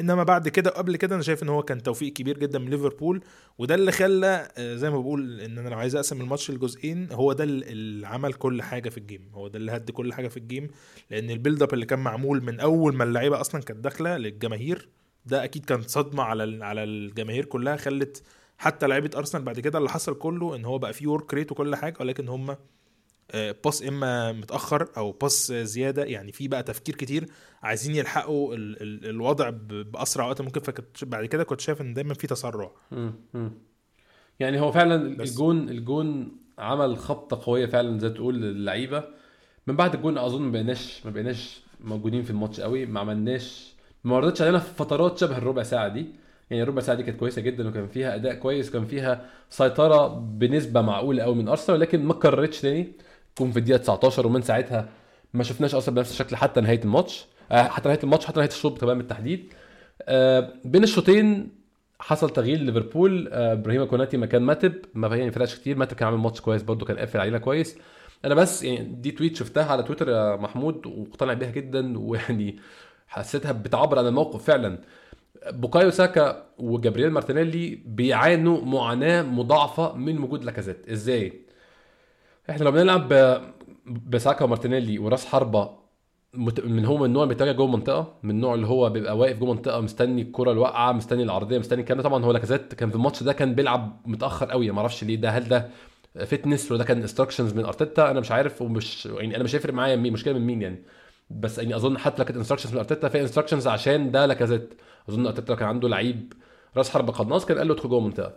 [0.00, 3.20] إنما بعد كده وقبل كده أنا شايف إن هو كان توفيق كبير جدا من ليفربول
[3.58, 7.32] وده اللي خلى آه، زي ما بقول إن أنا لو عايز أقسم الماتش لجزئين هو
[7.32, 10.28] ده ال- اللي عمل كل حاجة في ال game هو ده اللي هد كل حاجة
[10.28, 10.68] في ال game
[11.10, 14.88] لأن ال build up اللي كان معمول من أول ما اللعيبة أصلا كانت داخلة للجماهير
[15.26, 18.22] ده أكيد كان صدمة على على الجماهير كلها خلت
[18.58, 21.76] حتى لعيبة أرسنال بعد كده اللي حصل كله إن هو بقى فيه work rate وكل
[21.76, 22.58] حاجة ولكن هم آه،
[23.34, 27.26] pass إما متأخر أو pass زيادة يعني في بقى تفكير كتير
[27.62, 30.60] عايزين يلحقوا ال ال الوضع بأسرع وقت ممكن.
[30.60, 32.70] فكنت بعد كده كنت شايف إن دايما في تسرع.
[34.40, 35.22] يعني هو فعلا.
[35.22, 39.04] الجون الجون عمل خبطة قوية فعلا زي تقول للعيبة.
[39.66, 42.86] من بعد الجون أظن ما بقيناش ما بقيناش موجودين في الماتش قوي.
[42.86, 46.06] ما عملناش ما وردتش علينا في فترات شبه الربع ساعة دي.
[46.50, 50.80] يعني الربع ساعة دي كانت كويسة جدا وكان فيها أداء كويس وكان فيها سيطرة بنسبة
[50.80, 52.92] معقولة قوي من أرسنال ولكن ما اتكررتش تاني.
[53.36, 54.88] تكون في الدقيقة 19 ومن ساعتها
[55.34, 57.26] ما شفناش أصلا بنفس الشكل حتى نهاية الماتش.
[57.52, 59.52] آه، حتى نهاية الماتش حتى نهاية الشوط كمان بالتحديد
[60.02, 61.48] آه، بين الشوطين
[62.00, 65.76] حصل تغيير ليفربول آه، إبراهيم كوناتي مكان ماتب ما يعني ما فرقش كتير.
[65.76, 67.78] ماتب كان عامل ماتش كويس برده كان قافل علينا كويس.
[68.24, 72.58] أنا بس يعني دي tweet شفتها على تويتر يا محمود ومقتنع بيها جدا ويعني
[73.08, 74.78] حسيتها بتعبر عن الموقف فعلا.
[75.52, 80.88] بوكايو ساكا وجابرييل مارتينيلي بيعانوا معاناة مضاعفة من وجود لاكازيت.
[80.90, 81.45] إزاي؟
[82.50, 83.08] إحنا لو بنلعب
[83.86, 85.70] بساكا ومارتينيلي وراس حربة
[86.64, 89.50] من هو من النوع اللي بيتواجد جوه المنطقة؟ من النوع اللي هو بيبقى واقف جوه
[89.50, 92.04] المنطقة مستني الكرة الواقعة مستني العرضية مستني الكلام ده.
[92.08, 94.70] طبعا هو لاكازيت كان في الماتش ده كان بيلعب متأخر قوي.
[94.70, 95.68] ما أعرفش ليه ده هل ده
[96.24, 99.74] fitness ولا ده كان instructions من أرتيتا؟ أنا مش عارف ومش يعني أنا مش هيفرق
[99.74, 100.82] معايا مين مشكلة من مين يعني.
[101.30, 104.74] بس يعني أظن حتى لو كانت instructions من أرتيتا في instructions عشان ده لاكازيت.
[105.08, 106.32] أظن أرتيتا كان عنده لعيب
[106.76, 108.32] راس حربة قناص كان قال له ادخل جوه المنطقة.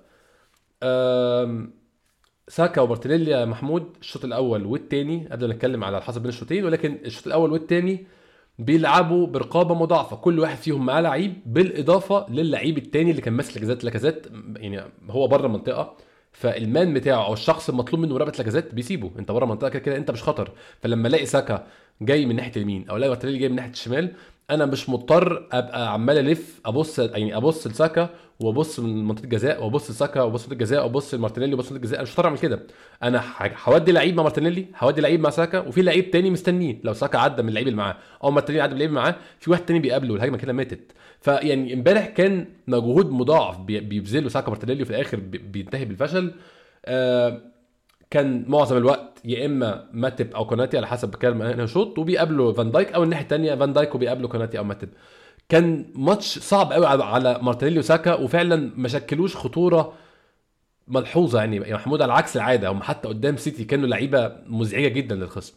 [2.49, 6.97] ساكا ومارتينيلي يا محمود الشوط الأول والثاني قبل ما نتكلم على الحسب بين الشوطين ولكن
[7.05, 8.05] الشوط الأول والثاني
[8.59, 13.83] بيلعبوا برقابة مضاعفة كل واحد فيهم معاه لعيب بالإضافة للعيب الثاني اللي كان ماسك لاكازيت.
[13.83, 15.95] لاكازيت يعني هو بره المنطقة
[16.31, 19.11] فال man بتاعه أو الشخص المطلوب منه مراقبة لاكازيت بيسيبه.
[19.19, 20.51] أنت بره المنطقة كده كده أنت مش خطر.
[20.81, 21.67] فلما ألاقي ساكا
[22.01, 24.11] جاي من ناحية اليمين أو ألاقي مارتينيلي جاي من ناحية الشمال
[24.51, 28.09] أنا مش مضطر ابقى عمال الف ابص يعني ابص لساكا
[28.39, 32.03] وابص من منطقه الجزاء وابص لساكا وابص لمنطقة الجزاء وابص لمارتينيلي وابص لمنطقة الجزاء أنا
[32.03, 32.59] مش مضطر اعمل كده.
[33.03, 33.23] أنا
[33.63, 37.41] هودي لعيب مع مارتينيلي هودي لعيب مع ساكا وفي لعيب تاني مستنيه لو ساكا عدى
[37.41, 37.95] من اللعيب اللي معاه.
[38.23, 40.91] أو مارتينيلي عدى من اللعيب اللي معاه في واحد تاني بيقابله الهجمة كده ماتت.
[41.21, 46.31] فيعني امبارح كان مجهود مضاعف بي- بيبذله ساكا مارتينيلي وفي الآخر بي- بينتهي بالفشل.
[46.85, 47.41] آه
[48.11, 52.71] كان معظم الوقت يا إما ماتب أو كوناتي على حسب كام هنا شوط وبيقابلوا فان
[52.71, 54.89] دايك أو الناحية الثانية فان دايك وبيقابلوا كوناتي أو ماتب.
[55.49, 59.93] كان ماتش صعب قوي على- مارتينيلي وساكا وفعلا ما شكلوش خطورة
[60.87, 65.15] ملحوظة يعني يا محمود على عكس العادة هم حتى قدام سيتي كانوا لعيبة مزعجة جدا
[65.15, 65.53] للخصم.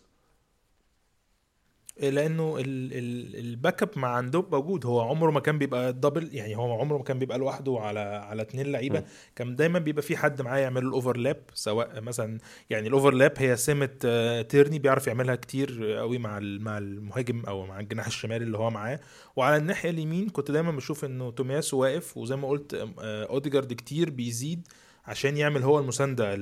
[2.10, 4.86] لأنه ال- ال- ال back up مع أندوب موجود.
[4.86, 8.42] هو عمره ما كان بيبقى double يعني هو عمره ما كان بيبقى لوحده على على
[8.42, 8.98] اتنين لعيبة.
[9.36, 12.38] كان دايما بيبقى في حد معاه يعمل ال overlap سواء مثلا
[12.70, 17.66] يعني ال overlap هي سمة آه، تيرني بيعرف يعملها كتير قوي مع مع المهاجم أو
[17.66, 19.00] مع الجناح الشمالي اللي هو معاه.
[19.36, 24.10] وعلى الناحية اليمين كنت دايما بشوف إنه تومياسو واقف وزي ما قلت آه، اوديجارد كتير
[24.10, 24.68] بيزيد
[25.06, 26.34] عشان يعمل هو المساندة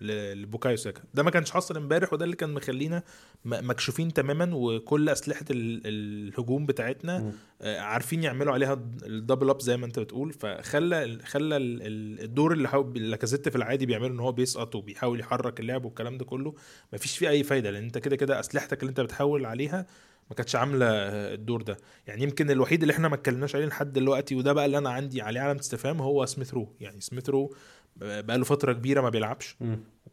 [0.00, 1.02] لبوكايو ساكا.
[1.14, 3.02] ده ما كانش حاصل امبارح وده اللي كان مخلينا
[3.44, 7.32] مكشوفين تماما وكل أسلحة ال- الهجوم بتاعتنا.
[7.62, 10.32] آه، عارفين يعملوا عليها الد- ال double up زي ما انت بتقول.
[10.32, 15.20] فخلى خلى ال- ال- الدور اللي حاول لاكازيت في العادي بيعمله إن هو بيسقط وبيحاول
[15.20, 16.54] يحرك اللعب والكلام ده كله
[16.92, 19.86] مفيش فيه أي فايدة لأن أنت كده كده أسلحتك اللي أنت بتحاول عليها
[20.30, 21.76] ما كانتش عاملة آه، الدور ده.
[22.06, 25.22] يعني يمكن الوحيد اللي إحنا ما اتكلمناش عليه لحد دلوقتي وده بقى اللي أنا عندي
[25.22, 27.54] عليه علامة استفهام هو سميث رو يعني سميث رو
[27.96, 29.56] بقى له فترة كبيرة ما بيلعبش.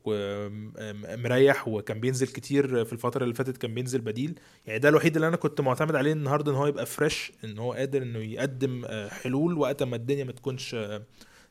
[0.05, 4.39] ومريح وكان بينزل كتير في الفترة اللي فاتت كان بينزل بديل.
[4.65, 7.73] يعني ده الوحيد اللي أنا كنت معتمد عليه النهارده إن هو يبقى fresh إن هو
[7.73, 11.01] قادر إنه يقدم آه، حلول وقت ما الدنيا ما تكونش آه،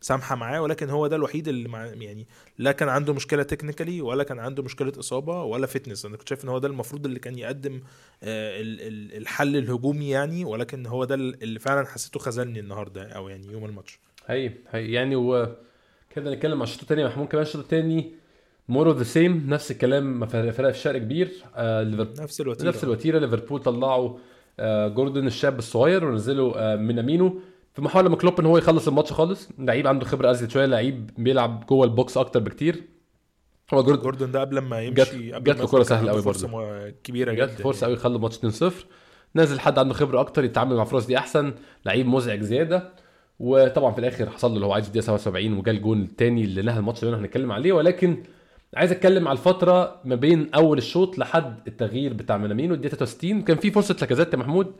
[0.00, 0.62] سامحة معاه.
[0.62, 2.26] ولكن هو ده الوحيد اللي مع يعني
[2.58, 6.44] لا كان عنده مشكلة technically ولا كان عنده مشكلة إصابة ولا fitness أنا كنت شايف
[6.44, 7.80] إن هو ده المفروض اللي كان يقدم
[8.22, 10.44] آه، ال- ال- الحل الهجومي يعني.
[10.44, 13.98] ولكن هو ده اللي فعلا حسيته خذلني النهارده أو يعني يوم الماتش.
[14.26, 15.56] هي هي يعني و
[16.16, 17.28] كده نتكلم على الشوط الثاني محمود.
[17.28, 18.12] كمان الشوط الثاني
[18.68, 21.32] more of the same نفس الكلام ما فرق فرقش فرق كبير.
[21.56, 22.68] آه ليفربول نفس الوتيرة.
[22.68, 23.18] نفس الوتيرة.
[23.18, 24.18] ليفربول طلعوا
[24.60, 27.40] آه جوردن الشاب الصغير ونزلوا آه مينامينو.
[27.74, 29.48] في محاولة من كلوب إن هو يخلص الماتش خالص.
[29.58, 32.82] لعيب عنده خبرة أزيد شوية لعيب بيلعب جوه ال box أكتر بكتير.
[33.74, 36.90] هو جوردن جوردن ده قبل ما يمشي جات له عنده أوي فرصة برضه.
[37.04, 37.46] كبيرة جدا.
[37.46, 37.94] جات فرصة يعني.
[37.94, 38.72] قوي يخلي الماتش 2-0
[39.34, 41.52] نازل حد عنده خبرة أكتر يتعامل مع الفرص دي أحسن.
[41.86, 42.92] لعيب مزعج زيادة.
[43.40, 46.62] وطبعا في الآخر حصل له اللي هو عايزه في الدقيقه 77 وجه الجون الثاني اللي
[46.62, 47.72] نهى الماتش اللي إحنا هنتكلم عليه.
[47.72, 48.22] ولكن
[48.74, 53.56] عايز أتكلم على الفترة ما بين أول الشوط لحد التغيير بتاع مينامينو الدقيقة 63 كان
[53.56, 54.72] في فرصة لاكازيت يا محمود.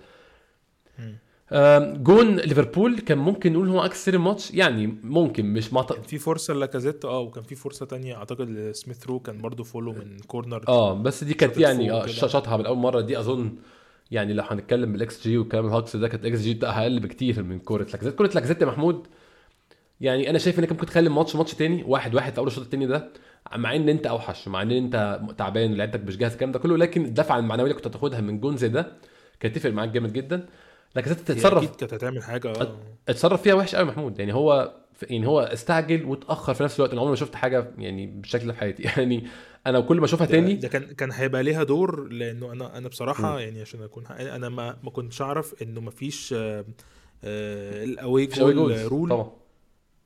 [2.02, 6.54] جون ليفربول كان ممكن نقول هو سير الماتش يعني ممكن مش مع كان في فرصة
[6.54, 10.94] لاكازيت آه وكان في فرصة تانية أعتقد لسميث رو كان برضو volley من corner آه
[10.94, 12.06] بس دي كانت يعني آه.
[12.06, 13.00] شاطها من أول مرة.
[13.00, 13.52] دي أظن
[14.10, 17.58] يعني لو هنتكلم بالاكس جي والكلام الهجص ده كانت الاكس جي بتاعها أقل بكتير من
[17.58, 19.06] كورة لاكازيت كورة لاكازيت يا محمود
[20.00, 22.86] يعني أنا شايف إنك ممكن تخلي الماتش ماتش تاني واحد واحد في أول الشوط التاني
[22.86, 23.12] ده
[23.56, 27.04] مع إن أنت أوحش مع إن أنت تعبان ولعبتك مش جاهز الكلام ده كله لكن
[27.04, 28.92] الدفعة المعنوية اللي كنت هتاخدها من جون زي ده
[29.40, 30.46] كانت تفرق معاك جامد جدا.
[30.96, 32.76] لاكازيت تتصرف أكيد كانت هتعمل حاجة آه.
[33.08, 34.18] اتصرف فيها وحش قوي محمود.
[34.18, 36.92] يعني هو يعني هو استعجل واتأخر في نفس الوقت.
[36.92, 38.82] أنا عمري ما شفت حاجة يعني بالشكل ده في حياتي.
[38.96, 39.26] يعني
[39.66, 42.88] أنا كل ما أشوفها ده, تاني ده كان كان هيبقى ليها دور لأنه أنا أنا
[42.88, 43.38] بصراحة مم.
[43.38, 46.64] يعني عشان أكون أنا ما ما كنتش أعرف إنه ما فيش آه،
[47.24, 49.30] آه، الأوي جول رول طبعا.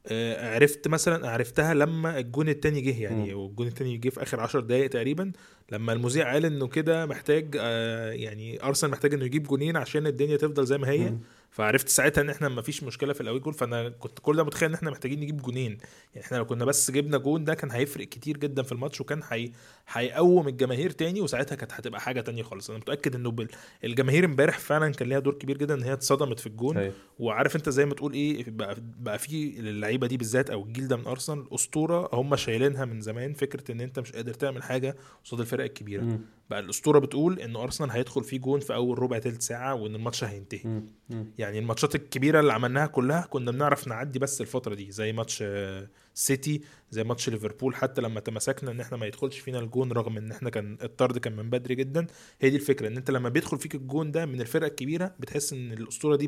[0.06, 4.60] آه، عرفت مثلا عرفتها لما الجون التاني جه يعني والجون التاني جه في آخر 10
[4.60, 5.32] دقائق تقريبا
[5.72, 7.54] لما المذيع قال إنه كده محتاج
[8.14, 11.10] يعني أرسنال محتاج إنه يجيب جونين عشان الدنيا تفضل زي ما هي.
[11.10, 11.20] مم.
[11.50, 14.68] فعرفت ساعتها إن إحنا ما فيش مشكلة في الاوي جول فأنا كنت كل ده متخيل
[14.68, 15.78] إن إحنا محتاجين نجيب جونين
[16.14, 19.20] يعني إحنا لو كنا بس جبنا جون ده كان هيفرق كتير جدا في الماتش وكان
[19.30, 19.50] هي
[19.88, 23.48] هيقوم الجماهير تاني وساعتها كانت هتبقى حاجة تانية خالص أنا متأكد إنه بال...
[23.84, 26.92] الجماهير امبارح فعلا كان ليها دور كبير جدا إن هي اتصدمت في الجون أيوة.
[27.18, 30.96] وعارف أنت زي ما تقول إيه بقى بقى في اللعيبة دي بالذات أو الجيل ده
[30.96, 35.40] من أرسنال أسطورة هم شايلينها من زمان فكرة إن أنت مش قادر تعمل حاجة قصاد
[35.40, 36.20] الفرق الكبيرة مم.
[36.50, 40.24] بقى الأسطورة بتقول إن أرسنال هيدخل فيه جون في أول ربع تلت ساعة وإن الماتش
[40.24, 40.60] هينتهي.
[41.38, 45.88] يعني الماتشات الكبيرة اللي عملناها كلها كنا بنعرف نعدي بس الفترة دي زي ماتش آه،
[46.14, 46.60] سيتي
[46.90, 50.50] زي ماتش ليفربول حتى لما تمسكنا إن إحنا ما يدخلش فينا الجون رغم إن إحنا
[50.50, 52.06] كان الطرد كان من بدري جدا
[52.40, 55.72] هي دي الفكرة إن أنت لما بيدخل فيك الجون ده من الفرقة الكبيرة بتحس إن
[55.72, 56.26] الأسطورة دي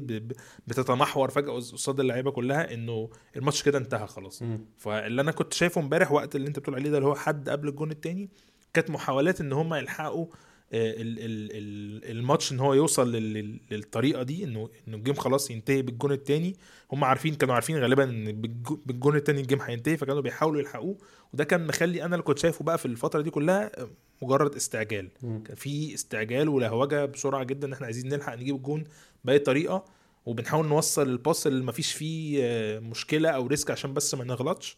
[0.66, 4.42] بتتمحور فجأة قصاد اللعيبة كلها إنه الماتش كده انتهى خلاص.
[4.78, 7.68] فاللي أنا كنت شايفه إمبارح وقت اللي أنت بتقول عليه ده اللي هو حد قبل
[7.68, 8.30] الجون التاني
[8.74, 10.26] كانت محاولات إن هم يلحقوا
[10.74, 15.00] آه، ال- ال- ال- الماتش إن هو يوصل لل- لل- للطريقة دي إنه إنه ال
[15.00, 16.56] game خلاص ينتهي بالجون التاني.
[16.92, 20.96] هم عارفين كانوا عارفين غالبا إن بالجو- بالجون التاني ال game هينتهي فكانوا بيحاولوا يلحقوه.
[21.34, 23.88] وده كان مخلي أنا اللي كنت شايفه بقى في الفترة دي كلها آه،
[24.22, 25.08] مجرد استعجال.
[25.22, 28.84] كان في استعجال ولهوجة بسرعة جدا إن إحنا عايزين نلحق نجيب الجون
[29.24, 29.84] بأي طريقة.
[30.26, 34.76] وبنحاول نوصل الباص اللي مفيش فيه آه، مشكلة أو risk عشان بس ما نغلطش.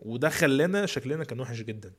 [0.00, 1.92] وده خلانا شكلنا كان وحش جدا.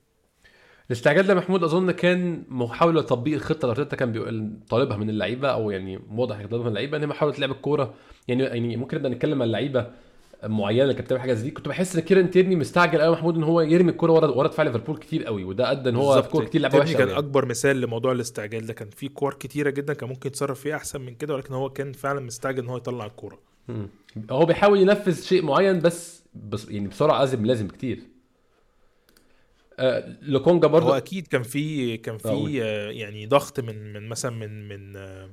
[0.87, 5.47] الاستعجال ده محمود أظن كان محاولة تطبيق الخطة اللي أرتيتا كان بيقول طالبها من اللعيبة
[5.47, 7.93] أو يعني واضح طالبها من اللعيبة إن هي محاولة لعب الكورة
[8.27, 9.87] يعني يعني ممكن نبدأ نتكلم عن لعيبة
[10.43, 13.35] معينة اللي كانت بتعمل حاجة زي دي كنت بحس إن كيرن تيرني مستعجل قوي محمود
[13.35, 16.29] إن هو يرمي الكورة ورا ورا دفاع ليفربول كتير قوي وده أدى إن هو في.
[16.29, 17.09] كورة كتير لعبها وحشة كان.
[17.09, 21.01] أكبر مثال لموضوع الاستعجال ده كان في كور كتيرة جدا كان ممكن يتصرف فيها أحسن
[21.01, 23.39] من كده ولكن هو كان فعلا مستعجل إن هو يطلع الكورة.
[24.31, 27.99] هو بيحاول ينفذ شيء معين بس, بس يعني بسرعة أزم لازم بكتير
[29.79, 32.17] آه لوكونجا هو برضو أكيد كان في كان.
[32.17, 35.29] في آه، يعني ضغط من من مثلا من من آه،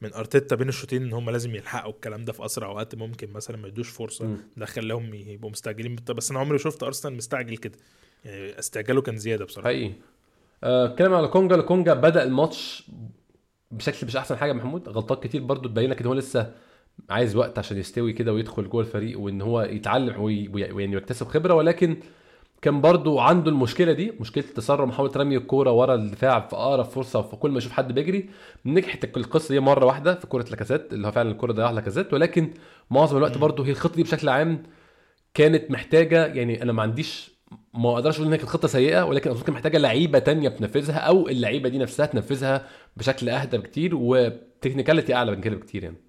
[0.00, 3.56] من أرتيتا بين الشوطين إن هم لازم يلحقوا الكلام ده في أسرع وقت ممكن مثلا
[3.56, 4.36] ما يدوش فرصة.
[4.56, 7.78] ده خلاهم يبقوا مستعجلين بس أنا عمري ما شفت أرسنال مستعجل كده.
[8.24, 9.68] يعني استعجاله كان زيادة بصراحة.
[9.68, 9.92] حقيقي.
[10.64, 12.90] آه، اتكلم على كونجا لكونجا بدأ الماتش
[13.70, 14.88] بشكل مش أحسن حاجة محمود.
[14.88, 16.54] غلطات كتير برضو تبين لك ان هو لسه
[17.10, 21.26] عايز وقت عشان يستوي كده ويدخل جوه الفريق وإن هو يتعلم وي- وي- ويعني يكتسب
[21.26, 21.54] خبرة.
[21.54, 21.96] ولكن
[22.62, 27.18] كان برضو عنده المشكلة دي مشكلة التسرع محاوله رمي الكورة ورا الدفاع في أقرب فرصة
[27.18, 28.30] وكل ما يشوف حد بيجري.
[28.66, 32.12] نجحت القصة دي مرة واحدة في كرة لاكازيت اللي هو فعلا الكوره ضيعها لاكازيت.
[32.12, 32.50] ولكن
[32.90, 33.38] معظم الوقت.
[33.38, 34.62] برضو هي الخطة دي بشكل عام
[35.34, 37.30] كانت محتاجة يعني أنا ما عنديش
[37.74, 40.98] ما أقدرش أقول إن هي كانت خطة سيئة ولكن أظن كانت محتاجة لعيبة تانية بتنفذها
[40.98, 42.66] أو اللعيبة دي نفسها تنفذها
[42.96, 46.07] بشكل أهدى بكتير و technicality أعلى من كده بكتير يعني.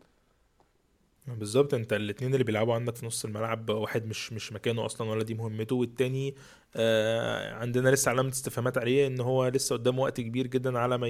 [1.36, 5.24] بالظبط أنت الاثنين اللي بيلعبوا عندك في نص الملعب واحد مش مش مكانه أصلا ولا
[5.24, 6.36] دي مهمته والتاني
[6.76, 11.08] آه عندنا لسه علامة استفهامات عليه إن هو لسه قدامه وقت كبير جدا على ما.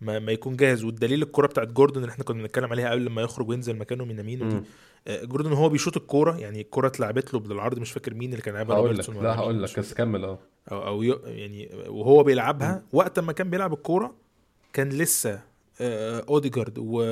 [0.00, 3.22] ما, ما يكون جاهز والدليل الكرة بتاعت جوردن اللي إحنا كنا بنتكلم عليها قبل ما
[3.22, 4.62] يخرج وينزل مكانه مينامينو دي.
[5.08, 8.54] آه جوردن هو بيشوط الكورة يعني الكورة اتلعبت له بالعرض مش فاكر مين اللي كان
[8.54, 9.78] لعبها هقول لك روبرتسون لا هقول لك.
[9.78, 10.38] بس كمل آه
[10.70, 14.14] أو ي- يعني وهو بيلعبها وقت ما كان بيلعب الكورة
[14.72, 15.40] كان لسه
[15.80, 17.02] أوديجارد و,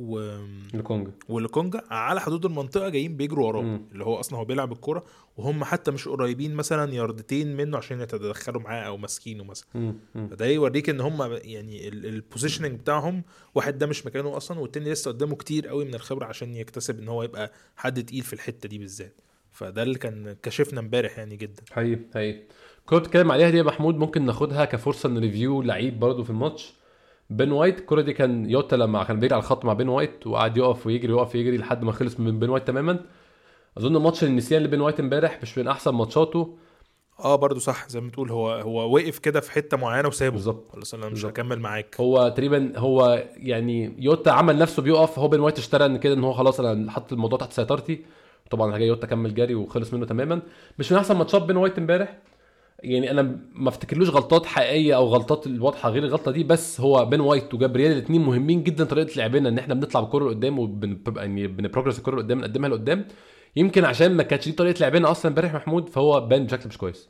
[0.00, 0.38] و...
[0.74, 3.80] لكونجا ولوكونجا على حدود المنطقة جايين بيجروا وراه.
[3.92, 5.04] اللي هو أصلا هو بيلعب الكورة
[5.36, 9.94] وهم حتى مش قريبين مثلا ياردتين منه عشان يتدخلوا معاه أو ماسكينه مثلا.
[10.14, 13.22] فده يوريك إن هم يعني ال positioning بتاعهم
[13.54, 17.08] واحد ده مش مكانه أصلا والتاني لسه قدامه كتير قوي من الخبرة عشان يكتسب إن
[17.08, 19.20] هو يبقى حد تقيل في الحتة دي بالذات.
[19.52, 21.62] فده اللي كان كشفنا امبارح يعني جدا.
[21.70, 22.42] حقيقي حقيقي.
[22.80, 26.74] الكوره بتتكلم عليها دي يا محمود ممكن ناخدها كفرصة ن review لعيب برضه في الماتش.
[27.36, 30.56] بين وايت الكوره دي كان يوتا لما كان بيجري على الخط مع بين وايت وقعد
[30.56, 33.00] يقف ويجري يقف يجري لحد ما خلص من بين وايت تماما.
[33.78, 36.56] أظن ماتش النسيان لبين وايت امبارح مش من أحسن ماتشاته.
[37.20, 40.32] آه برضو صح زي ما تقول هو هو وقف كده في حتة معينة وسابه.
[40.34, 40.72] بالظبط.
[40.72, 41.24] خلاص أنا مش.
[41.24, 41.96] هكمل معاك.
[42.00, 46.24] هو تقريبا هو يعني يوتا عمل نفسه بيقف هو بين وايت اشترى إن كده إن
[46.24, 48.04] هو خلاص أنا حط الموضوع تحت سيطرتي.
[48.50, 50.42] طبعا جاي يوتا كمل جري وخلص منه تماما.
[50.78, 52.18] مش من أحسن ماتشات بين وايت امبارح.
[52.84, 53.22] يعني أنا
[53.54, 57.92] ما افتكرلوش غلطات حقيقية أو غلطات الواضحة غير الغلطة دي بس هو بين وايت وجابرييل
[57.92, 62.16] الاثنين مهمين جدا طريقة لعبنا إن إحنا بنطلع بالكره لقدام وبنبقى يعني بن progress الكره
[62.16, 63.08] لقدام نقدمها لقدام.
[63.56, 67.08] يمكن عشان ما كانتش دي طريقة لعبنا أصلا امبارح محمود فهو بان بشكل مش كويس.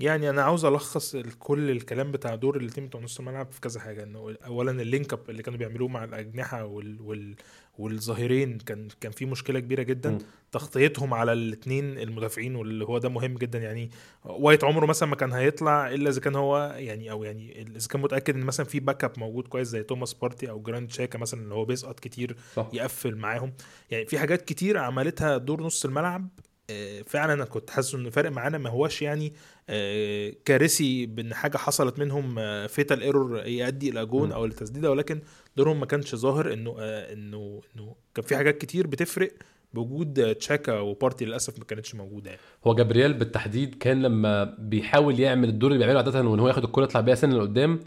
[0.00, 3.80] يعني أنا عاوز ألخص ال- كل الكلام بتاع دور الاتنين بتوع نص الملعب في كذا
[3.80, 4.02] حاجة.
[4.02, 7.34] إنه اولا ال link up اللي كانوا بيعملوه مع الأجنحة وال وال
[7.78, 10.18] والظهيرين كان كان في مشكلة كبيرة جدا م.
[10.52, 13.58] تغطيتهم على الاثنين المدافعين واللي هو ده مهم جدا.
[13.58, 13.90] يعني
[14.24, 18.00] وايت عمره مثلا ما كان هيطلع إلا إذا كان هو يعني أو يعني إذا كان
[18.00, 21.40] متأكد إن مثلا في back up موجود كويس زي توماس بارتي أو جرانيت تشاكا مثلا
[21.40, 22.68] اللي هو بيسقط كتير صح.
[22.72, 23.52] يقفل معاهم.
[23.90, 26.28] يعني في حاجات كتير عملتها دور نص الملعب.
[26.70, 29.32] آه، فعلا أنا كنت حاسس انه فارق معانا ما هوش يعني
[29.68, 32.34] آه، كارثي بإن حاجة حصلت منهم
[32.66, 34.32] fatal error يؤدي إلى جون.
[34.32, 34.90] أو لتسديدة.
[34.90, 35.20] ولكن
[35.56, 39.30] دورهم ما كانش ظاهر إنه آه، إنه إنه كان في حاجات كتير بتفرق
[39.74, 42.30] بوجود تشاكا وبارتي للأسف ما كانتش موجودة.
[42.30, 46.64] يعني هو جابرييل بالتحديد كان لما بيحاول يعمل الدور اللي بيعمله عادة وإن هو ياخد
[46.64, 47.80] الكرة يطلع بيها سنة لقدام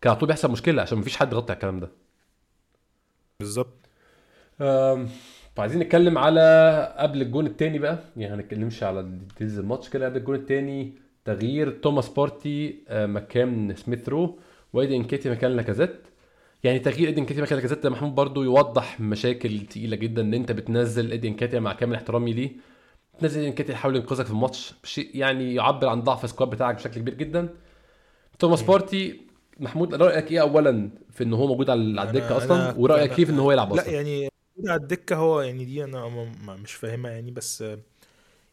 [0.00, 1.90] كان على طول بيحصل مشكلة عشان مفيش حد يغطي على الكلام ده.
[3.40, 3.86] بالظبط.
[4.60, 5.08] أم،
[5.56, 10.34] فعايزين نتكلم على قبل الجون التاني بقى يعني هنتكلمش على details الماتش كده قبل الجون
[10.34, 10.92] التاني
[11.24, 14.38] تغيير توماس بارتي آه، مكان سميث رو
[14.72, 15.96] وإيدي نكيتياه مكان لاكازيت.
[16.64, 21.10] يعني تغيير إيدي نكيتياه مكان لاكازيت محمود برضو يوضح مشاكل تقيلة جدا إن أنت بتنزل
[21.10, 22.50] إيدي نكيتياه مع كامل احترامي ليه.
[23.18, 26.74] تنزل إيدي نكيتياه يحاول ينقذك في الماتش شيء يعني يعبر عن ضعف ال squad بتاعك
[26.74, 27.54] بشكل كبير جدا.
[28.38, 28.66] توماس مم.
[28.68, 29.20] بارتي
[29.60, 33.38] محمود رأيك إيه اولا في إن هو موجود على الدكة أصلا؟ ورأيك فيه في إن
[33.38, 36.08] هو يلعب لا أصلا؟ يعني موجود على الدكة هو يعني دي أنا
[36.48, 37.64] مش فاهمها يعني بس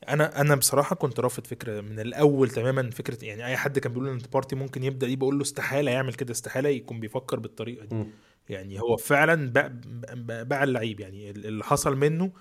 [0.10, 4.10] أنا أنا بصراحة كنت رافض فكرة من الأول تماما فكرة يعني أي حد كان بيقول
[4.10, 7.95] إن بارتي ممكن يبدأ دي بقول له استحالة يعمل كده استحالة يكون بيفكر بالطريقة دي
[7.95, 8.07] مم.
[8.49, 9.71] يعني هو فعلا باع
[10.13, 12.31] باع- باع اللعيب يعني اللي حصل منه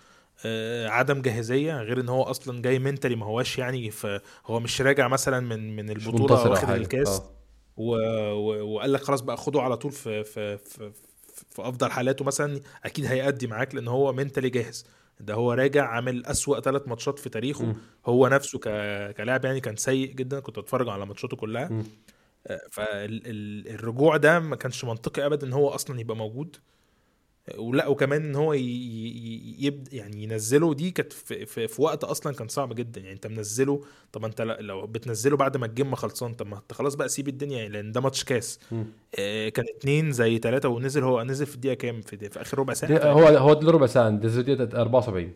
[0.47, 4.81] آه، عدم جاهزية غير إن هو أصلا جاي منتلي ما هوش يعني ف- هو مش
[4.81, 6.71] راجع مثلا من من البطولة واخد.
[6.71, 7.31] الكاس آه.
[7.77, 7.97] و...
[8.33, 8.75] و...
[8.75, 10.93] وقال لك خلاص بقى خده على طول في في في,
[11.51, 14.87] في أفضل حالاته مثلا أكيد هيأدي معاك لأن هو منتلي جاهز
[15.21, 17.77] ده هو راجع عامل أسوأ ثلاث ماتشات في تاريخه مم.
[18.07, 18.63] هو نفسه ك...
[19.17, 21.85] كلاعب يعني كان سيء جدا كنت اتفرج على ماتشاته كلها مم.
[22.71, 26.57] فالرجوع ده ما كانش منطقي ابدا إن هو أصلا يبقى موجود
[27.59, 32.49] ولا وكمان إن هو يبدا يعني ينزله دي كانت في, في, في وقت أصلا كان
[32.49, 33.81] صعب جدا يعني أنت منزله
[34.13, 37.57] طب أنت لو بتنزله بعد ما الجيم خلصان طب ما أنت خلاص بقى سيب الدنيا
[37.59, 38.59] يعني لأن ده ماتش كاس.
[39.19, 42.75] آه، كان اتنين زي تلاتة ونزل هو نزل في الدقيقة كام في, في آخر ربع
[42.75, 43.11] تقريباً.
[43.11, 45.33] هو هو ده ربع ساعة دي دي 74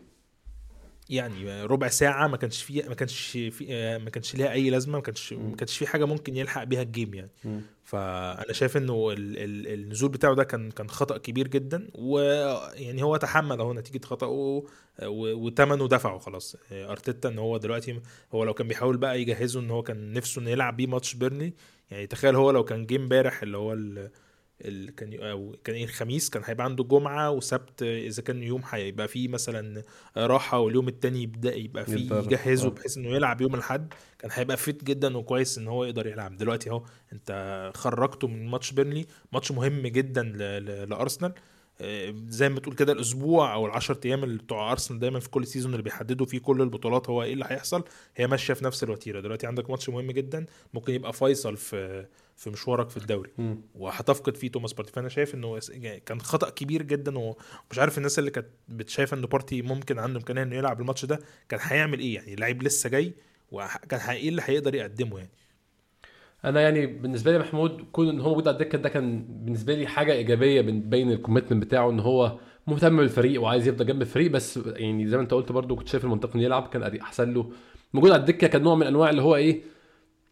[1.11, 3.65] يعني ربع ساعة ما كانش فيه ما كانش في
[4.03, 7.13] ما كانش ليها أي لازمة ما كانش ما كانش في حاجة ممكن يلحق بيها الجيم
[7.13, 7.29] يعني.
[7.45, 7.61] مم.
[7.83, 13.17] فأنا شايف إنه ال- ال- النزول بتاعه ده كان كان خطأ كبير جدا ويعني هو
[13.17, 14.63] تحمل أهو نتيجة خطأه
[15.05, 16.55] وثمنه دفعه خلاص.
[16.71, 17.99] أرتيتا إن هو دلوقتي
[18.33, 21.53] هو لو كان بيحاول بقى يجهزه إن هو كان نفسه إنه يلعب بيه ماتش بيرني
[21.91, 23.73] يعني تخيل هو لو كان جه إمبارح اللي هو
[24.65, 29.07] ال- كان أو كان إيه الخميس كان هيبقى عنده جمعة وسبت إذا كان يوم هيبقى
[29.07, 29.83] فيه مثلا
[30.17, 32.13] راحة واليوم التاني يبدأ يبقى فيه.
[32.15, 32.69] يجهزه آه.
[32.71, 33.93] بحيث إنه يلعب يوم الأحد.
[34.19, 36.37] كان هيبقى fit جدا وكويس إن هو يقدر يلعب.
[36.37, 36.83] دلوقتي أهو
[37.13, 39.05] أنت خرجته من ماتش بيرنلي.
[39.33, 41.33] ماتش مهم جدا ل- ل- لأرسنال.
[41.83, 45.47] آه، زي ما تقول كده الأسبوع أو العشر أيام اللي بتوع أرسنال دايما في كل
[45.47, 47.83] season اللي بيحددوا فيه كل البطولات هو إيه اللي هيحصل.
[48.15, 49.19] هي ماشية في نفس الوتيرة.
[49.19, 50.45] دلوقتي عندك ماتش مهم جدا.
[50.73, 52.05] ممكن يبقى فيصل في
[52.37, 53.29] في مشوارك في الدوري.
[53.75, 54.91] وهتفقد فيه توماس بارتي.
[54.91, 59.21] فأنا شايف إنه يعني كان خطأ كبير جدا ومش عارف الناس اللي كانت بتشايف ان
[59.21, 61.19] بارتي ممكن عنده إمكانية إنه يلعب الماتش ده
[61.49, 63.13] كان هيعمل إيه؟ يعني لعيب لسه جاي
[63.51, 65.31] وكان إيه اللي هيقدر يقدمه يعني؟
[66.45, 69.87] أنا يعني بالنسبة لي محمود كون إن هو موجود على الدكة ده كان بالنسبة لي
[69.87, 74.31] حاجة إيجابية بين ال commitment بتاعه إن هو مهتم بالفريق وعايز يفضل جنب الفريق.
[74.31, 77.51] بس يعني زي ما أنت قلت برضو كنت شايف المنطقي إنه يلعب كان أحسن له.
[77.93, 79.61] موجود على الدكة كان نوع من أنواع اللي هو إيه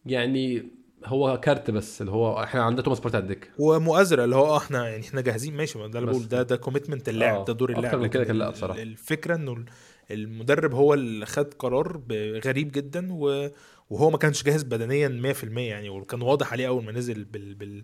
[0.05, 0.71] يعني
[1.05, 4.57] هو كارت بس اللي هو إحنا عندنا توماس بارتي على الدكة ومؤازره اللي هو آه
[4.57, 6.11] إحنا يعني إحنا جاهزين ماشي ما ده اللي.
[6.11, 8.81] بقول ده ده commitment اللاعب آه، ده دور اللاعب كده كان لا بصراحة.
[8.81, 9.65] الفكرة إنه
[10.11, 12.01] المدرب هو اللي خد قرار
[12.45, 13.49] غريب جدا و
[13.89, 17.55] وهو ما كانش جاهز بدنيا 100% يعني وكان واضح عليه أول ما نزل بال...
[17.55, 17.83] بال...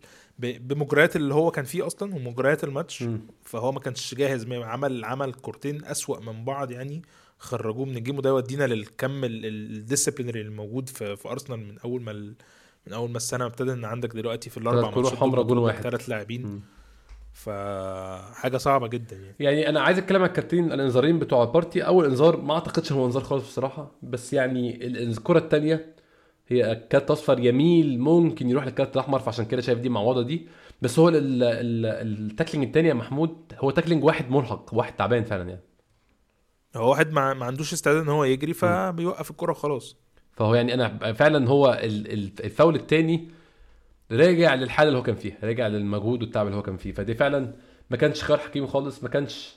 [0.59, 3.19] بمجريات اللي هو كان فيه أصلا ومجريات الماتش مم.
[3.43, 7.01] فهو ما كانش جاهز ما- عمل عمل كورتين أسوأ من بعض يعني
[7.39, 12.01] خرجوه من ال game وده يودينا للكم ال disciplinary الموجود في, في أرسنال من أول
[12.01, 12.33] ما.
[12.87, 15.81] من أول ما السنة ابتدى إن عندك دلوقتي في الأربع ماتشات حمراء جون واحد.
[15.83, 16.61] ثلاث لاعبين.
[17.33, 19.35] فحاجة صعبة جدا يعني.
[19.39, 21.81] يعني أنا عايز أتكلم عن ال كارتين الإنذارين بتوع بارتي.
[21.81, 25.95] أول إنذار ما أعتقدش هو إنذار خالص بصراحة بس يعني ال- الكرة الثانية
[26.47, 30.47] هي كارت أصفر يميل ممكن يروح للكارت الأحمر فعشان كده شايف دي معوضه دي.
[30.81, 31.43] بس هو ال- ال-
[31.85, 35.61] ال- ال tackling الثاني يا محمود هو tackling واحد مرهق واحد تعبان فعلا يعني.
[36.75, 39.97] هو واحد ما, ما عندوش استعداد إن هو يجري فبيوقف الكرة وخلاص.
[40.35, 43.27] فهو يعني أنا فعلا هو ال- ال- الفاول الثاني
[44.11, 46.91] راجع للحالة اللي هو كان فيها راجع للمجهود والتعب اللي هو كان فيه.
[46.91, 47.53] فدي فعلا
[47.89, 49.55] ما كانش خيار حكيم خالص ما كانش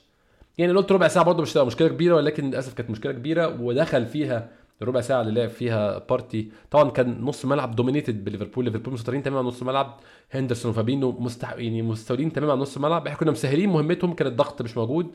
[0.57, 4.49] يعني قلت ربع ساعة برضه مش مشكلة كبيرة ولكن للأسف كانت مشكلة كبيرة ودخل فيها
[4.81, 6.51] الربع ساعة اللي لعب فيها بارتي.
[6.71, 9.99] طبعا كان نص ملعب dominated بليفربول ليفربول مسيطرين تماما على نص الملعب
[10.31, 11.53] هندرسون وفابينو مستح...
[11.53, 15.11] يعني مستولين تماما على نص الملعب إحنا كنا مسهلين مهمتهم كان الضغط مش موجود.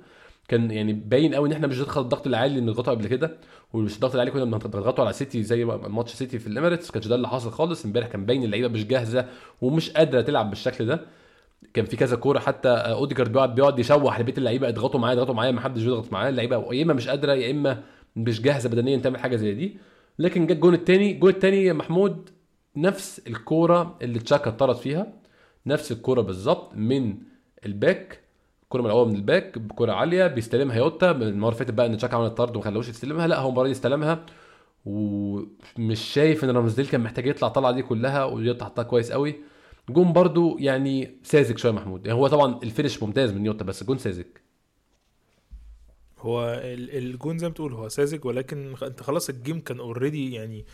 [0.49, 3.37] كان يعني باين قوي إن إحنا مش هندخل الضغط العالي اللي بنضغطه قبل كده
[3.73, 7.15] ومش الضغط العالي كنا بنضغطه على سيتي زي ما- ماتش سيتي في الإميريتس كانش ده
[7.15, 7.85] اللي حاصل خالص.
[7.85, 9.27] إمبارح كان باين اللعيبة مش جاهزة
[9.63, 11.01] ومش قادرة تلعب بالشكل ده.
[11.75, 15.51] كان في كذا كورة حتى أوديجارد بيقعد بيقعد يشوح لبقيت اللعيبة اضغطوا معايا اضغطوا معايا
[15.53, 17.83] ما حدش بيضغط معايا اللعيبة يا إما مش قادرة يا إما
[18.17, 19.77] مش جاهزة بدنيا تعمل حاجة زي دي.
[20.19, 22.31] لكن جه الجون الثاني الجون الثاني يا محمود
[22.77, 25.07] نفس الكورة اللي تشاكا اتطرد فيها
[25.67, 27.15] نفس الكورة بالظبط من
[27.67, 28.21] ال back
[28.75, 31.11] من الأول من ال back بكوره عالية بيستلمها يوتا.
[31.11, 33.73] المرة اللي فاتت بقى إن تشاكا عمل الطرد وما خلوش يستلمها لا هو المره دي
[33.73, 34.27] استلمها
[34.85, 39.35] ومش شايف إن رامزديل كان محتاج يطلع الطلعه دي كلها ويوتا حطها كويس قوي.
[39.89, 42.07] جون برضو يعني ساذج شوية محمود.
[42.07, 44.27] يعني هو طبعا ال finish ممتاز من يوتا بس جون ساذج.
[46.19, 50.33] هو ال- الجون زي ما بتقول هو ساذج ولكن أنت خلاص ال game كان already
[50.33, 50.65] يعني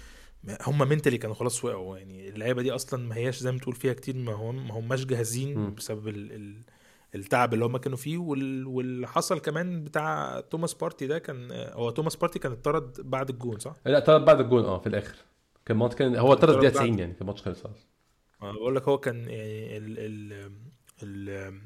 [0.66, 1.99] هم mentally كانوا خلاص وقعوا.
[1.99, 5.05] يعني اللعيبة دي أصلا ما هياش زي ما تقول فيها كتير ما هم ما هماش
[5.05, 5.74] جاهزين.
[5.74, 6.57] بسبب ال ال
[7.15, 11.91] التعب اللي هم كانوا فيه وال واللي حصل كمان بتاع توماس بارتي ده كان هو
[11.91, 15.17] توماس بارتي كان اتطرد بعد الجون صح؟ لا طرد بعد الجون آه في الآخر
[15.67, 16.85] كان ماتش كان هو طرد طرد الدقيقه بعد.
[16.85, 17.63] 90 يعني في الماتش خلص
[18.43, 20.51] بقول لك هو كان يعني ال ال
[21.03, 21.61] ال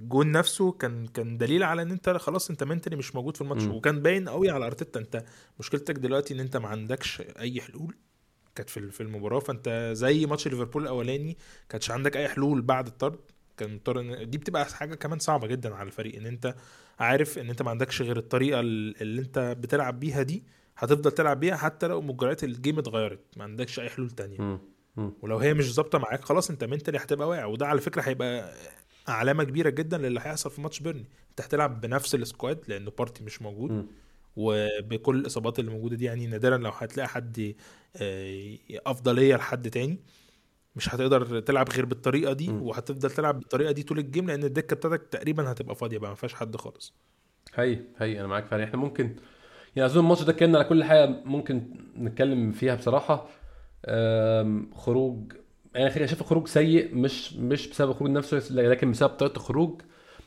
[0.00, 3.62] الجون نفسه كان كان دليل على إن أنت خلاص أنت منتلي مش موجود في الماتش.
[3.64, 5.24] وكان باين قوي على أرتيتا أنت
[5.60, 7.96] مشكلتك دلوقتي إن أنت ما عندكش أي حلول
[8.54, 11.36] كانت في في المباراة فأنت زي ماتش ليفربول الأولاني
[11.68, 13.18] كانش عندك أي حلول بعد الطرد
[13.56, 16.54] كان مضطر إن- دي بتبقى حاجة كمان صعبة جدا على الفريق إن أنت
[16.98, 20.42] عارف إن أنت ما عندكش غير الطريقة ال- اللي أنت بتلعب بيها دي
[20.76, 24.58] هتفضل تلعب بيها حتى لو مجريات ال game اتغيرت ما عندكش أي حلول تانية.
[25.22, 28.54] ولو هي مش ظابطة معاك خلاص أنت mentally هتبقى واقع وده على فكرة هيبقى
[29.08, 33.24] علامة كبيرة جدا للي هيحصل في ماتش بيرنلي أنت هتلعب بنفس ال squad لأن بارتي
[33.24, 33.86] مش موجود مم.
[34.36, 37.54] وبكل الإصابات اللي موجودة دي يعني نادرا لو هتلاقي حد
[37.96, 39.98] آه، أفضلية لحد تاني
[40.76, 42.62] مش هتقدر تلعب غير بالطريقة دي مم.
[42.62, 46.16] وهتفضل تلعب بالطريقة دي طول ال game لأن الدكة بتاعتك تقريبا هتبقى فاضية بقى ما
[46.16, 46.94] فيهاش حد خالص.
[47.54, 48.64] هي هي أنا معاك فعلا.
[48.64, 49.16] إحنا ممكن
[49.76, 51.62] يعني أظن الماتش ده اتكلمنا على كل حاجة ممكن
[51.98, 53.28] نتكلم فيها بصراحة.
[54.74, 55.32] خروج
[55.76, 59.80] أنا يعني شايف خروج سيء مش مش بسبب الخروج نفسه لكن بسبب طريقة الخروج.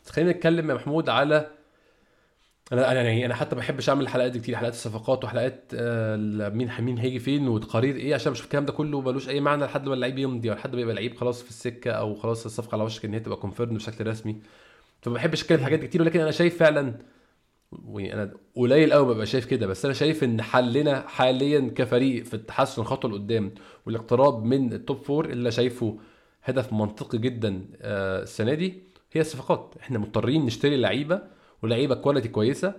[0.09, 1.51] خلينا نتكلم يا محمود على
[2.73, 6.15] أنا أنا يعني أنا حتى ما بحبش أعمل الحلقات دي كتير حلقات الصفقات وحلقات آه،
[6.49, 9.87] مين مين هيجي فين وتقارير إيه عشان بشوف الكلام ده كله ملوش أي معنى لحد
[9.87, 12.83] ما اللعيب يمضي أو لحد ما يبقى لعيب خلاص في السكة أو خلاص الصفقة على
[12.83, 14.41] وشك إن هي تبقى كونفيرم بشكل رسمي.
[15.01, 16.93] فما بحبش أتكلم في حاجات كتير ولكن أنا شايف فعلا
[17.71, 22.83] وأنا قليل قوي ببقى شايف كده بس أنا شايف إن حلنا حاليا كفريق في التحسن
[22.83, 23.51] خطوة لقدام
[23.85, 25.99] والاقتراب من ال top four اللي شايفه
[26.43, 29.75] هدف منطقي جدا آه، السنة دي هي الصفقات.
[29.79, 32.73] إحنا مضطرين نشتري لعيبة ولعيبة quality كويسة.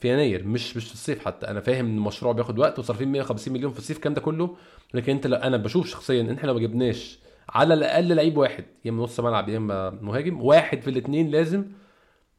[0.00, 1.46] في يناير مش مش في الصيف حتى.
[1.48, 4.56] أنا فاهم إن المشروع بياخد وقت وصارفين 150 مليون في الصيف الكلام ده كله.
[4.94, 8.64] لكن أنت لا أنا بشوف شخصيا إن إحنا لو ما جبناش على الأقل لعيب واحد
[8.84, 11.64] يا إما نص ملعب يا إما مهاجم واحد في الاثنين لازم.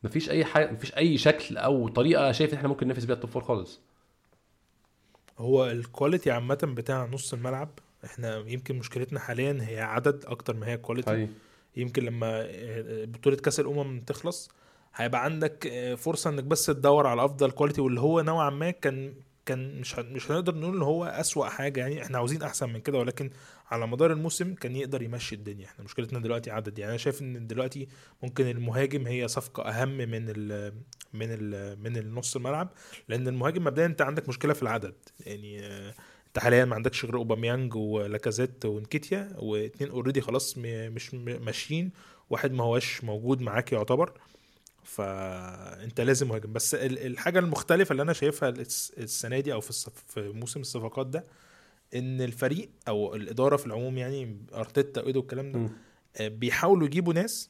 [0.04, 3.19] مفيش أي حاجة مفيش أي شكل أو طريقة شايف إن إحنا ممكن ننافس بيها ال
[3.19, 3.80] top four خالص.
[5.38, 7.70] هو ال quality عامة بتاع نص الملعب
[8.06, 11.28] إحنا يمكن مشكلتنا حاليا هي عدد أكتر ما هي quality
[11.78, 14.52] يمكن لما آه، بطولة كأس الأمم تخلص
[14.96, 19.14] هيبقى عندك آه، فرصة إنك بس تدور على أفضل quality واللي هو نوعا ما كان
[19.46, 22.04] كان مش مش هنقدر نقول إن هو أسوأ حاجة يعني.
[22.04, 23.30] إحنا عاوزين أحسن من كده ولكن
[23.72, 25.66] على مدار الموسم كان يقدر يمشي الدنيا.
[25.66, 26.90] إحنا مشكلتنا دلوقتي عدد يعني.
[26.92, 27.88] أنا شايف إن دلوقتي
[28.24, 30.74] ممكن المهاجم هي صفقة أهم من ال
[31.14, 32.70] من ال من النص الملعب
[33.10, 35.94] لأن المهاجم مبدئيا أنت عندك مشكلة في العدد يعني آه،
[36.28, 41.92] أنت حاليا ما عندكش غير أوباميانج ولاكازيت ونكيتيا واتنين اوريدي خلاص مش ماشيين.
[42.30, 44.12] واحد ما هوش موجود معاك يعتبر.
[44.84, 49.70] فأنت لازم مهاجم بس ال- الحاجة المختلفة اللي أنا شايفها الس- السنة دي أو في
[49.70, 51.26] الصف في موسم الصفقات ده
[51.96, 55.60] إن الفريق أو الإدارة في العموم يعني أرتيتا وإيدو والكلام ده.
[56.18, 57.50] آه، بيحاولوا يجيبوا ناس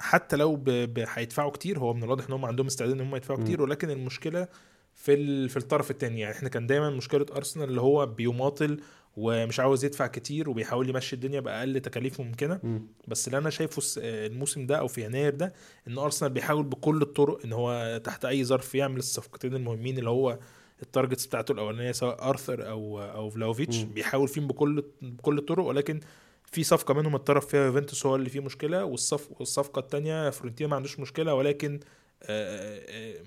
[0.00, 0.64] حتى لو
[0.98, 3.38] هيدفعوا كتير هو من الواضح إن هم عندهم استعداد إن هم يدفعوا.
[3.44, 4.48] كتير ولكن المشكلة
[4.94, 8.80] في في الطرف الثاني يعني إحنا كان دايما مشكلة أرسنال اللي هو بيماطل
[9.16, 12.60] ومش عاوز يدفع كتير وبيحاول يمشي الدنيا بأقل تكاليف ممكنة.
[12.62, 12.86] مم.
[13.08, 15.52] بس اللي أنا شايفه الموسم ده أو في يناير ده
[15.88, 20.38] إن أرسنال بيحاول بكل الطرق إن هو تحت أي ظرف يعمل الصفقتين المهمين اللي هو
[20.82, 23.78] ال targets بتاعته الأولانية سواء أرثر أو أو فلاوفيتش.
[23.78, 23.92] مم.
[23.92, 25.64] بيحاول فيهم بكل بكل الطرق.
[25.64, 26.00] ولكن
[26.44, 30.76] في صفقة منهم الطرف فيها يوفنتوس هو اللي فيه مشكلة والصف والصفقة الثانية فيورنتينا ما
[30.76, 31.34] عندوش مشكلة.
[31.34, 31.80] ولكن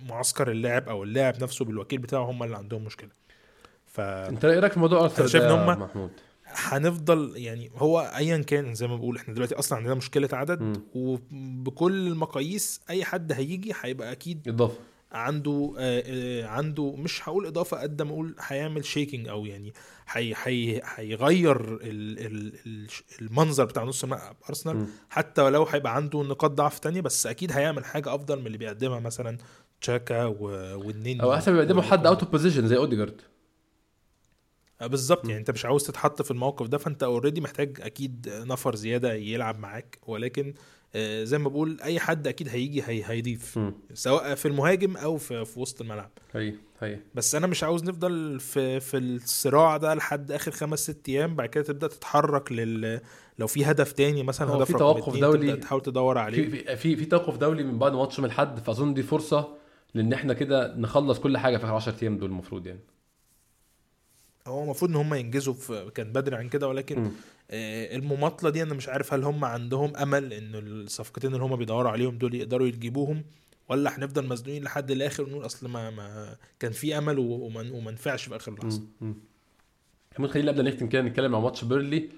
[0.10, 3.10] معسكر اللاعب أو اللاعب نفسه بالوكيل بتاعه هم اللي عندهم مشكلة.
[3.86, 6.10] ف أنت إيه رأيك في موضوع أرثر شايف يا هم- محمود؟
[6.48, 10.74] هنفضل يعني هو ايا كان زي ما بقول إحنا دلوقتي أصلا عندنا مشكلة عدد مم.
[10.96, 14.78] وبكل المقاييس أي حد هيجي هيبقى أكيد إضافة.
[15.12, 19.74] عنده آه، آه، عنده مش هقول إضافة قد ما أقول هيعمل shaking أو يعني.
[20.12, 21.82] هي هي هيغير ال-
[22.26, 22.88] ال- ال-
[23.22, 24.88] المنظر بتاع نص ملعب أرسنال.
[25.10, 29.00] حتى ولو هيبقى عنده نقاط ضعف تانية بس أكيد هيعمل حاجة أفضل من اللي بيقدمها
[29.00, 29.38] مثلا
[29.82, 33.22] تشاكا و- والنني أو أحسن بيقدموا حد out of position زي أوديجارد
[34.82, 35.26] آه، بالظبط.
[35.26, 39.60] يعني أنت مش عاوز تتحط في الموقف ده فأنت already محتاج أكيد نفر زيادة يلعب
[39.60, 40.54] معاك ولكن
[40.96, 43.60] آه، زي ما بقول أي حد أكيد هيجي هي هيضيف.
[43.94, 48.40] سواء في المهاجم أو في, في وسط الملعب هي هي بس أنا مش عاوز نفضل
[48.40, 53.02] في في الصراع ده لحد آخر خمس ست أيام بعد كده تبدأ تتحرك لل
[53.40, 55.56] لو في هدف تاني مثلا هدف في توقف دولي.
[55.56, 59.04] تحاول تدور عليه في في في, توقف دولي من بعد ماتش من الحد فأظن دي
[59.04, 59.48] فرصة
[59.94, 62.80] لأن إحنا كده نخلص كل حاجة في اخر 10 أيام دول المفروض يعني
[64.48, 67.12] هو المفروض إن هم ينجزوا في كان بدري عن كده ولكن.
[67.52, 71.92] آه، المماطلة دي أنا مش عارف هل هم عندهم أمل إن الصفقتين اللي هم بيدوروا
[71.92, 73.24] عليهم دول يقدروا يجيبوهم
[73.70, 78.36] ولا هنفضل مزنوقين لحد الآخر ونقول أصل ما, ما كان في أمل وما نفعش في
[78.36, 78.82] آخر لحظة.
[80.12, 82.10] محمود خلينا قبل نختم كده نتكلم عن ماتش بيرلي.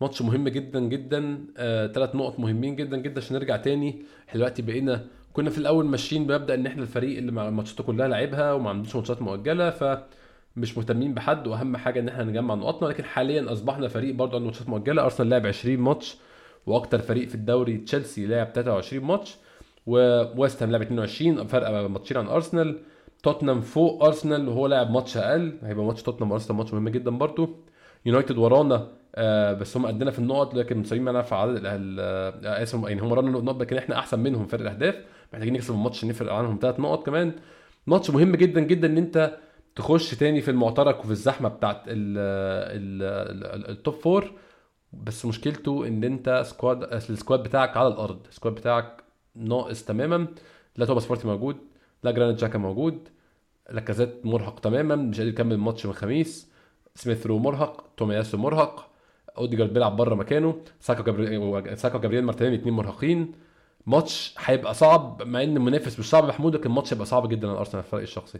[0.00, 1.44] ماتش مهم جدا جدا.
[1.56, 4.02] آه، ثلاث نقط مهمين جدا جدا عشان نرجع تاني.
[4.28, 8.08] إحنا دلوقتي بقينا كنا في الأول ماشيين بمبدأ إن إحنا الفريق اللي مع ماتشاته كلها
[8.08, 11.46] لعبها وما عندوش ماتشات مؤجلة فمش مهتمين بحد.
[11.46, 12.88] وأهم حاجة إن إحنا نجمع نقطنا.
[12.88, 15.04] لكن حاليا أصبحنا فريق برضه عنده ماتشات مؤجلة.
[15.04, 16.16] أرسنال لعب 20 ماتش
[16.66, 19.36] وأكتر فريق في الدوري تشيلسي لعب 23 ماتش.
[19.86, 22.78] وويست هام لعب 22 فرق ماتشين عن أرسنال.
[23.22, 25.58] توتنهام فوق أرسنال وهو لاعب ماتش أقل.
[25.62, 27.48] هيبقى ماتش توتنهام وأرسنال ماتش مهم جدا برضه
[28.06, 32.84] يونايتد ورانا آه بس هم قدنا في النقط لكن مساويين معانا في عدد آه اسف
[32.88, 34.94] يعني هم ورانا نقط لكن إحنا أحسن منهم فرق الأهداف.
[35.32, 36.58] محتاجين نكسب الماتش نفرق عنهم.
[36.62, 37.32] ثلاث نقط كمان.
[37.86, 39.36] ماتش مهم جدا جدا إن أنت
[39.76, 42.18] تخش تاني في المعترك وفي الزحمة بتاعت ال
[42.78, 43.02] ال
[43.54, 44.32] ال ال top four
[44.92, 48.26] بس مشكلته إن أنت squad ال squad بتاعك على الأرض.
[48.28, 49.03] ال squad بتاعك
[49.36, 50.26] ناقص تماما
[50.76, 51.56] لا توماس بارتي موجود
[52.02, 53.08] لا جرانيت تشاكا موجود
[53.70, 56.48] لاكازيت مرهق تماما مش قادر يكمل الماتش من الخميس
[56.94, 58.90] سميث رو مرهق تومياسو مرهق
[59.38, 63.32] اوديجارد بيلعب بره مكانه ساكا جابريل ساكا وجابرييل مارتينيلي الاثنين مرهقين.
[63.86, 67.58] ماتش هيبقى صعب مع إن المنافس مش صعب محمود لكن الماتش هيبقى صعب جدا على
[67.58, 68.38] أرسنال في فرأيي الشخصي.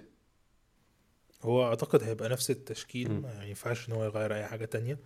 [1.42, 3.20] هو أعتقد هيبقى نفس التشكيل.
[3.20, 4.98] ما ينفعش إن هو يغير أي حاجة تانية.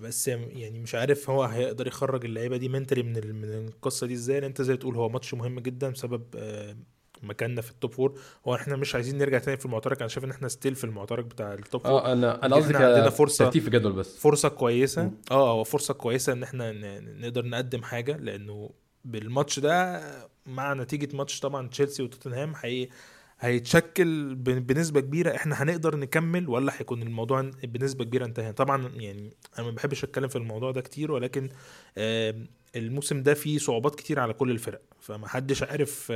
[0.00, 4.46] بس يعني مش عارف هو هيقدر يخرج اللعيبة دي mentally من من القصة دي إزاي؟
[4.46, 6.22] أنت زي تقول هو ماتش مهم جدا بسبب
[7.22, 9.98] مكاننا في ال top four هو إحنا مش عايزين نرجع تاني في المعترك.
[9.98, 12.76] أنا شايف إن إحنا still في المعترك بتاع ال top four آه أنا أنا قصدي
[12.76, 14.16] عندنا فرصة- ترتيب في الجدول بس.
[14.16, 15.10] فرصة كويسة.
[15.30, 18.16] آه هو فرصة كويسة إن إحنا نقدر نقدم حاجة.
[18.16, 18.70] لأنه
[19.04, 20.00] بالماتش ده
[20.46, 22.88] مع نتيجة ماتش طبعا تشيلسي وتوتنهام هي
[23.40, 29.66] هيتشكل بنسبة كبيرة إحنا هنقدر نكمل ولا هيكون الموضوع بنسبة كبيرة انتهى طبعا يعني أنا
[29.66, 31.48] ما بحبش أتكلم في الموضوع ده كتير ولكن
[32.76, 36.12] الموسم ده فيه صعوبات كتير على كل الفرق فما حدش عارف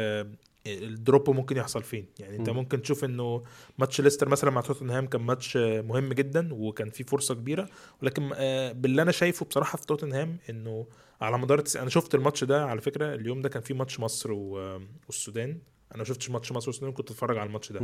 [0.67, 2.57] الدروب ممكن يحصل فين يعني انت مم.
[2.57, 3.43] ممكن تشوف إنه
[3.79, 7.69] ماتش ليستر مثلا مع توتنهام كان ماتش آه، مهم جدا وكان فيه فرصة كبيرة
[8.03, 10.87] ولكن آه، باللي أنا شايفه بصراحة في توتنهام إنه
[11.21, 11.65] على مدار.
[11.77, 14.33] أنا شفت الماتش ده على فكرة اليوم ده كان فيه ماتش مصر.
[14.33, 15.59] والسودان
[15.95, 17.81] أنا ما شفتش ماتش مصر والسودان كنت اتفرج على الماتش ده.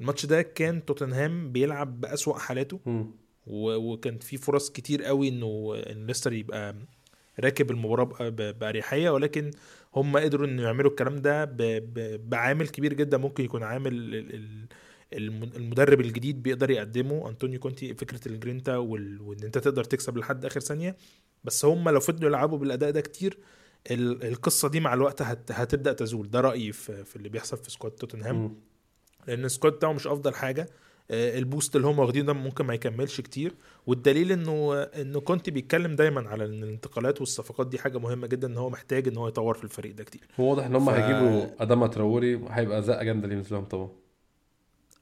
[0.00, 2.80] الماتش ده كان توتنهام بيلعب بأسوأ حالاته.
[3.46, 3.74] و...
[3.92, 6.74] وكان في فرص كتير قوي إنه إن ليستر يبقى
[7.40, 9.50] راكب المباراة بأريحية ولكن
[9.96, 11.44] هم قدروا إنه يعملوا الكلام ده.
[12.16, 14.34] بعامل كبير جدا ممكن يكون عامل ال...
[14.34, 14.66] ال...
[15.12, 18.76] الم- المدرب الجديد بيقدر يقدمه أنطونيو كونتي فكرة الجرينتا.
[18.76, 20.96] وإن أنت تقدر تكسب لحد آخر ثانية
[21.44, 23.38] بس هم لو فضلوا يلعبوا بالأداء ده كتير
[23.90, 25.52] القصة دي مع الوقت هت...
[25.52, 26.30] هتبدأ تزول.
[26.30, 27.04] ده رأيي في...
[27.04, 28.56] في اللي بيحصل في squad توتنهام.
[29.28, 30.68] لأن ال squad بتاعه مش أفضل حاجة.
[31.10, 33.54] آه، ال boost اللي هم واخدينه ده ممكن ما يكملش كتير.
[33.86, 38.56] والدليل إنه إنه كنت بيتكلم دايما على إن الانتقالات والصفقات دي حاجة مهمة جدا إن
[38.56, 40.20] هو محتاج إن هو يطور في الفريق ده كتير.
[40.40, 43.88] هو واضح إن هم ف- هيجيبوا آداما تراوري وهيبقى زقه جامدة ليه لهم طبعا.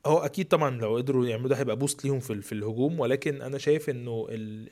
[0.07, 3.01] هو أكيد طبعا لو قدروا يعملوا ده هيبقى boost ليهم في, في الهجوم.
[3.01, 4.69] ولكن أنا شايف إنه ال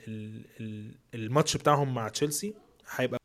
[0.61, 2.55] ال الماتش بتاعهم مع تشيلسي
[2.97, 3.20] هيبقى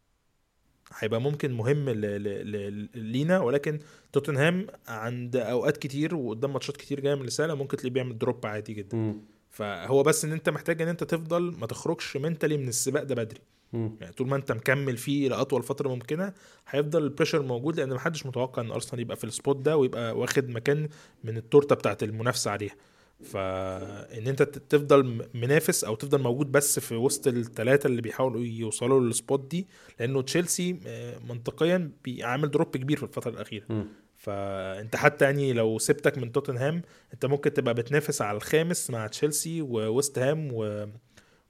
[1.00, 3.80] هيبقى ممكن مهم ل- ل- ل- لينا ولكن
[4.14, 8.74] توتنهام عند أوقات كتير وقدام ماتشات كتير جاية من الرساله ممكن تلاقيه بيعمل drop عادي
[8.74, 9.22] جدا مم.
[9.50, 13.40] فهو بس إن أنت محتاج إن أنت تفضل ما تخرجش mentally من السباق ده بدري
[13.74, 13.98] مم.
[14.02, 16.34] يعني طول ما أنت مكمل فيه لاطول فترة ممكنة
[16.70, 20.18] هيفضل ال pressure موجود لأن محدش متوقع إن أرسنال يبقى في ال spot ده ويبقى
[20.18, 20.90] واخد مكان
[21.24, 22.76] من التورتة بتاعت المنافسة عليها
[23.24, 29.00] فإن أنت تفضل م- منافس أو تفضل موجود بس في وسط الثلاثه اللي بيحاولوا يوصلوا
[29.02, 29.68] لل spot دي
[30.00, 33.88] لأنه تشيلسي آه، منطقيا بيعمل drop كبير في الفترة الأخيرة مم.
[34.18, 36.82] فأنت حتى يعني لو سبتك من توتنهام
[37.14, 40.88] أنت ممكن تبقى بتنافس على الخامس مع تشيلسي وويست هام و...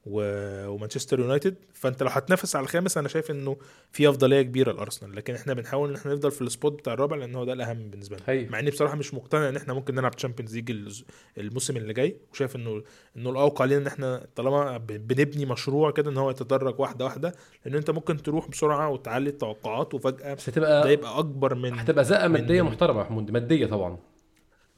[0.06, 1.56] ومانشستر يونايتد.
[1.74, 3.58] فانت لو هتنافس على الخامس أنا شايف انه
[3.91, 5.16] في افضلية كبيرة لأرسنال.
[5.16, 7.89] لكن إحنا بنحاول إن إحنا نفضل في ال spot بتاع الرابع لأن هو ده الأهم
[7.89, 8.26] بالنسبة لنا.
[8.51, 11.03] مع إني بصراحة مش مقتنع إن إحنا ممكن نلعب Champions League
[11.38, 12.84] الموسم اللي جاي وشايف انه
[13.18, 17.36] إنه الأوقع لينا إن إحنا طالما بنبني مشروع كده إن هو يتدرج واحدة واحدة
[17.66, 22.06] لأن أنت ممكن تروح بسرعة وتعلي التوقعات وفجأة بس ده هتبقى يبقى أكبر من هتبقى
[22.06, 23.97] زقة مادية محترمة يا محمود مادية طبعا.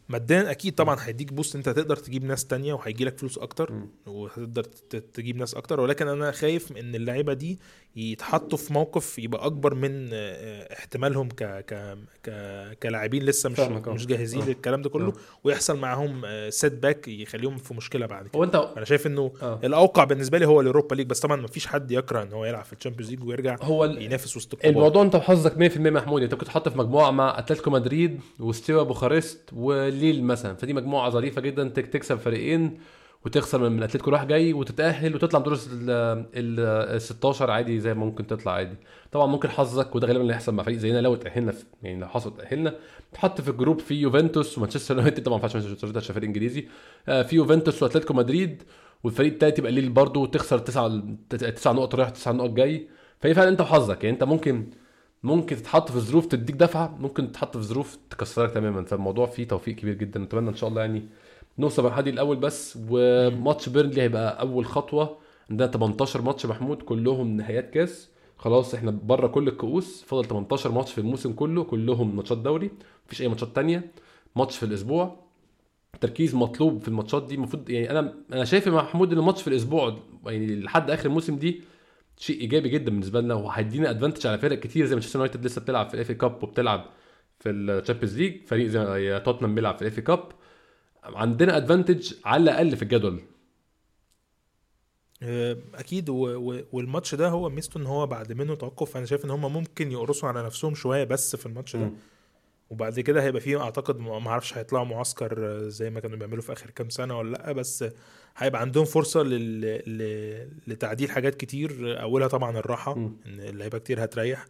[0.10, 3.74] ماديا أكيد طبعا هيديك boost أنت هتقدر تجيب ناس تانية وهيجي لك فلوس أكتر.
[4.06, 4.64] وهتقدر
[5.14, 7.60] تجيب ناس أكتر ولكن أنا خايف إن اللعيبة دي
[7.98, 12.32] يتحطوا في موقف يبقى أكبر من آه، احتمالهم ك ك ك
[12.84, 13.84] كلاعبين لسه مش آه.
[13.88, 14.46] مش جاهزين آه.
[14.48, 15.14] للكلام ده كله آه.
[15.44, 19.60] ويحصل معاهم setback يخليهم في مشكلة بعد كده هو انت أنا شايف إنه آه.
[19.64, 22.66] الأوقع بالنسبة لي هو ال Europa League بس طبعا مفيش حد يكره إن هو يلعب
[22.66, 26.22] في ال Champions League ويرجع هو ال- ينافس وسط الكبار الموضوع انت وحظك 100% محمود
[26.24, 31.42] انت كنت حاطط في مجموعة مع أتلتيكو مدريد وستيوا بوخارست وليل مثلا فدي مجموعة ظريفة
[31.42, 32.80] جدا تك- تكسب فريقين
[33.26, 35.60] وتخسر من أتلتيكو رايح جاي وتتأهل وتطلع من دور
[36.36, 38.76] ال 16 عادي زي ما ممكن تطلع عادي.
[39.12, 41.54] طبعا ممكن حظك وده غالبا اللي هيحصل مع فريق زينا لو اتأهلنا
[41.84, 42.76] يعني لو حصل تاهلنا
[43.14, 45.24] تحط في ال group في يوفنتوس ومانشستر يونايتد.
[45.24, 46.68] طبعا ما ينفعش مانشستر يونايتد عشان فريق إنجليزي.
[47.08, 48.64] آه، في يوفنتوس وأتلتيكو مدريد
[49.04, 52.88] والفريق التالت يبقى ليل برضه وتخسر تسعة تسع نقط رايح تسع نقط جاي.
[53.20, 54.04] فهي فعلا أنت وحظك.
[54.04, 54.70] يعني أنت ممكن
[55.24, 58.84] ممكن تتحط في ظروف تديك دفعة ممكن تتحط في ظروف تكسرك تماما.
[58.86, 60.20] فالموضوع فيه توفيق كبير جدا.
[60.20, 61.04] نتمنى إن شاء الله يعني
[61.60, 65.18] نوصل للمرحلة الأول بس وماتش بيرنلي هيبقى أول خطوة.
[65.50, 68.10] عندنا 18 ماتش محمود كلهم نهايات كاس.
[68.38, 70.04] خلاص إحنا بره كل الكؤوس.
[70.08, 72.72] فضل 18 ماتش في الموسم كله كلهم ماتشات دوري.
[73.08, 73.92] مفيش أي ماتشات تانية.
[74.36, 75.16] ماتش في الأسبوع.
[76.02, 77.36] تركيز مطلوب في الماتشات دي.
[77.36, 81.36] المفروض يعني أنا أنا شايف يا محمود إن الماتش في الأسبوع يعني لحد آخر الموسم
[81.36, 81.62] دي
[82.18, 84.86] شيء إيجابي جدا بالنسبة لنا وهيدينا advantage على فرق كتير.
[84.86, 86.86] زي مانشستر يونايتد لسه بتلعب في ال FA Cup وبتلعب
[87.40, 90.24] في ال Champions League فريق زي توتنهام بيلعب في ال FA Cup
[91.16, 93.22] عندنا ادفانتج على الأقل في الجدول
[95.24, 96.10] آه، أكيد.
[96.10, 100.30] والماتش ده هو ميزته إن هو بعد منه توقف أنا شايف إن هم ممكن يقرصوا
[100.30, 101.92] على نفسهم شوية بس في الماتش ده.
[102.70, 106.54] وبعد كده هيبقى فيه أعتقد ما أعرفش هيطلعوا معسكر آه، زي ما كانوا بيعملوا في
[106.54, 107.86] آخر كام سنة ولا لأ بس
[108.38, 109.62] هيبقى عندهم فرصة لل...
[109.88, 110.50] ل...
[110.68, 112.94] لتعديل حاجات كتير أولها طبعا الراحة.
[112.96, 114.46] إن اللعيبة كتير هتريح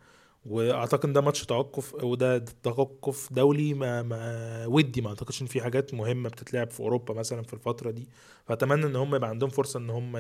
[0.48, 5.02] وأعتقد إن ده ماتش توقف وده توقف دولي ما, ما ودي.
[5.02, 8.08] ما أعتقدش إن في حاجات مهمة بتتلعب في أوروبا مثلا في الفترة دي.
[8.46, 10.18] فأتمنى إن هم يبقى عندهم فرصة إن هم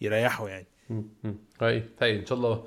[0.00, 0.66] يريحوا يعني.
[1.60, 2.64] هاي هاي إن شاء الله.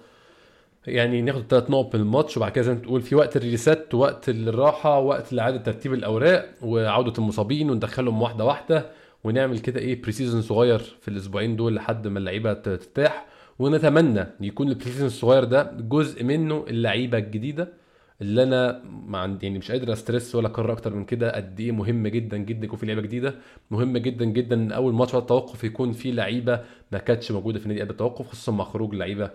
[0.88, 3.84] يعني ناخد ثلاث نقط من الماتش وبعد كده زي ما تقول في وقت ال rest
[3.84, 8.92] ات ووقت الراحة وقت لاعاده ترتيب الأوراق وعودة المصابين وندخلهم واحدة واحدة
[9.24, 13.26] ونعمل كده إيه pre-season صغير في الأسبوعين دول لحد ما اللعيبة ترتاح.
[13.60, 17.74] ونتمنى يكون ال pre-season الصغير ده جزء منه اللعيبة الجديدة
[18.22, 21.60] اللي أنا ما عندي يعني مش قادر أ stress ولا أكرر أكتر من كده قد
[21.60, 23.36] إيه مهم جدا جدا يكون في لعيبة جديدة.
[23.72, 27.66] مهم جدا جدا ان أول ماتش بعد التوقف يكون في لعيبة ما كانتش موجودة في
[27.66, 29.32] النادي قبل التوقف خصوصا مع خروج لعيبة.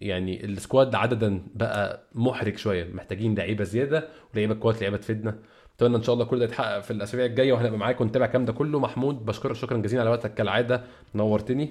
[0.00, 5.38] يعني ال squad عددا بقى محرج شوية محتاجين لعيبة زيادة ولعيبة كويس لعيبة تفيدنا.
[5.76, 8.52] أتمنى إن شاء الله كل ده يتحقق في الأسابيع الجاية وهنبقى معاكم ونتابع الكلام ده
[8.52, 8.78] كله.
[8.80, 10.84] محمود بشكرك شكرا جزيلا على وقتك كالعادة.
[11.14, 11.70] نورتني.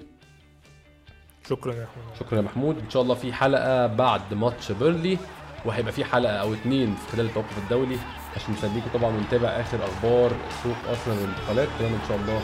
[1.50, 2.78] شكرا يا احمد شكرا يا محمود.
[2.78, 5.18] إن شاء الله في حلقة بعد ماتش بيرنلي
[5.66, 7.98] وهيبقى في حلقة أو اتنين في خلال التوقف الدولي.
[8.36, 10.32] عشان نسليكم طبعا ونتابع آخر أخبار
[10.64, 11.68] سوق أرسنال والانتقالات.
[11.80, 12.42] كمان إن شاء الله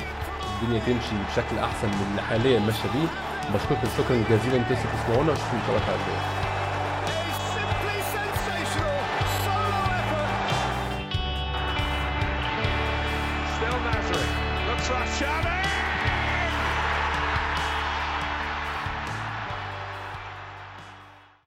[0.61, 3.09] الدنيا تمشي بشكل أحسن من اللي حاليا ماشية بيه.
[3.53, 4.55] بشكركم شكرا جزيلا.
[4.55, 6.48] أنتوا لسه بتسمعونا واشوفكم إن شاء الله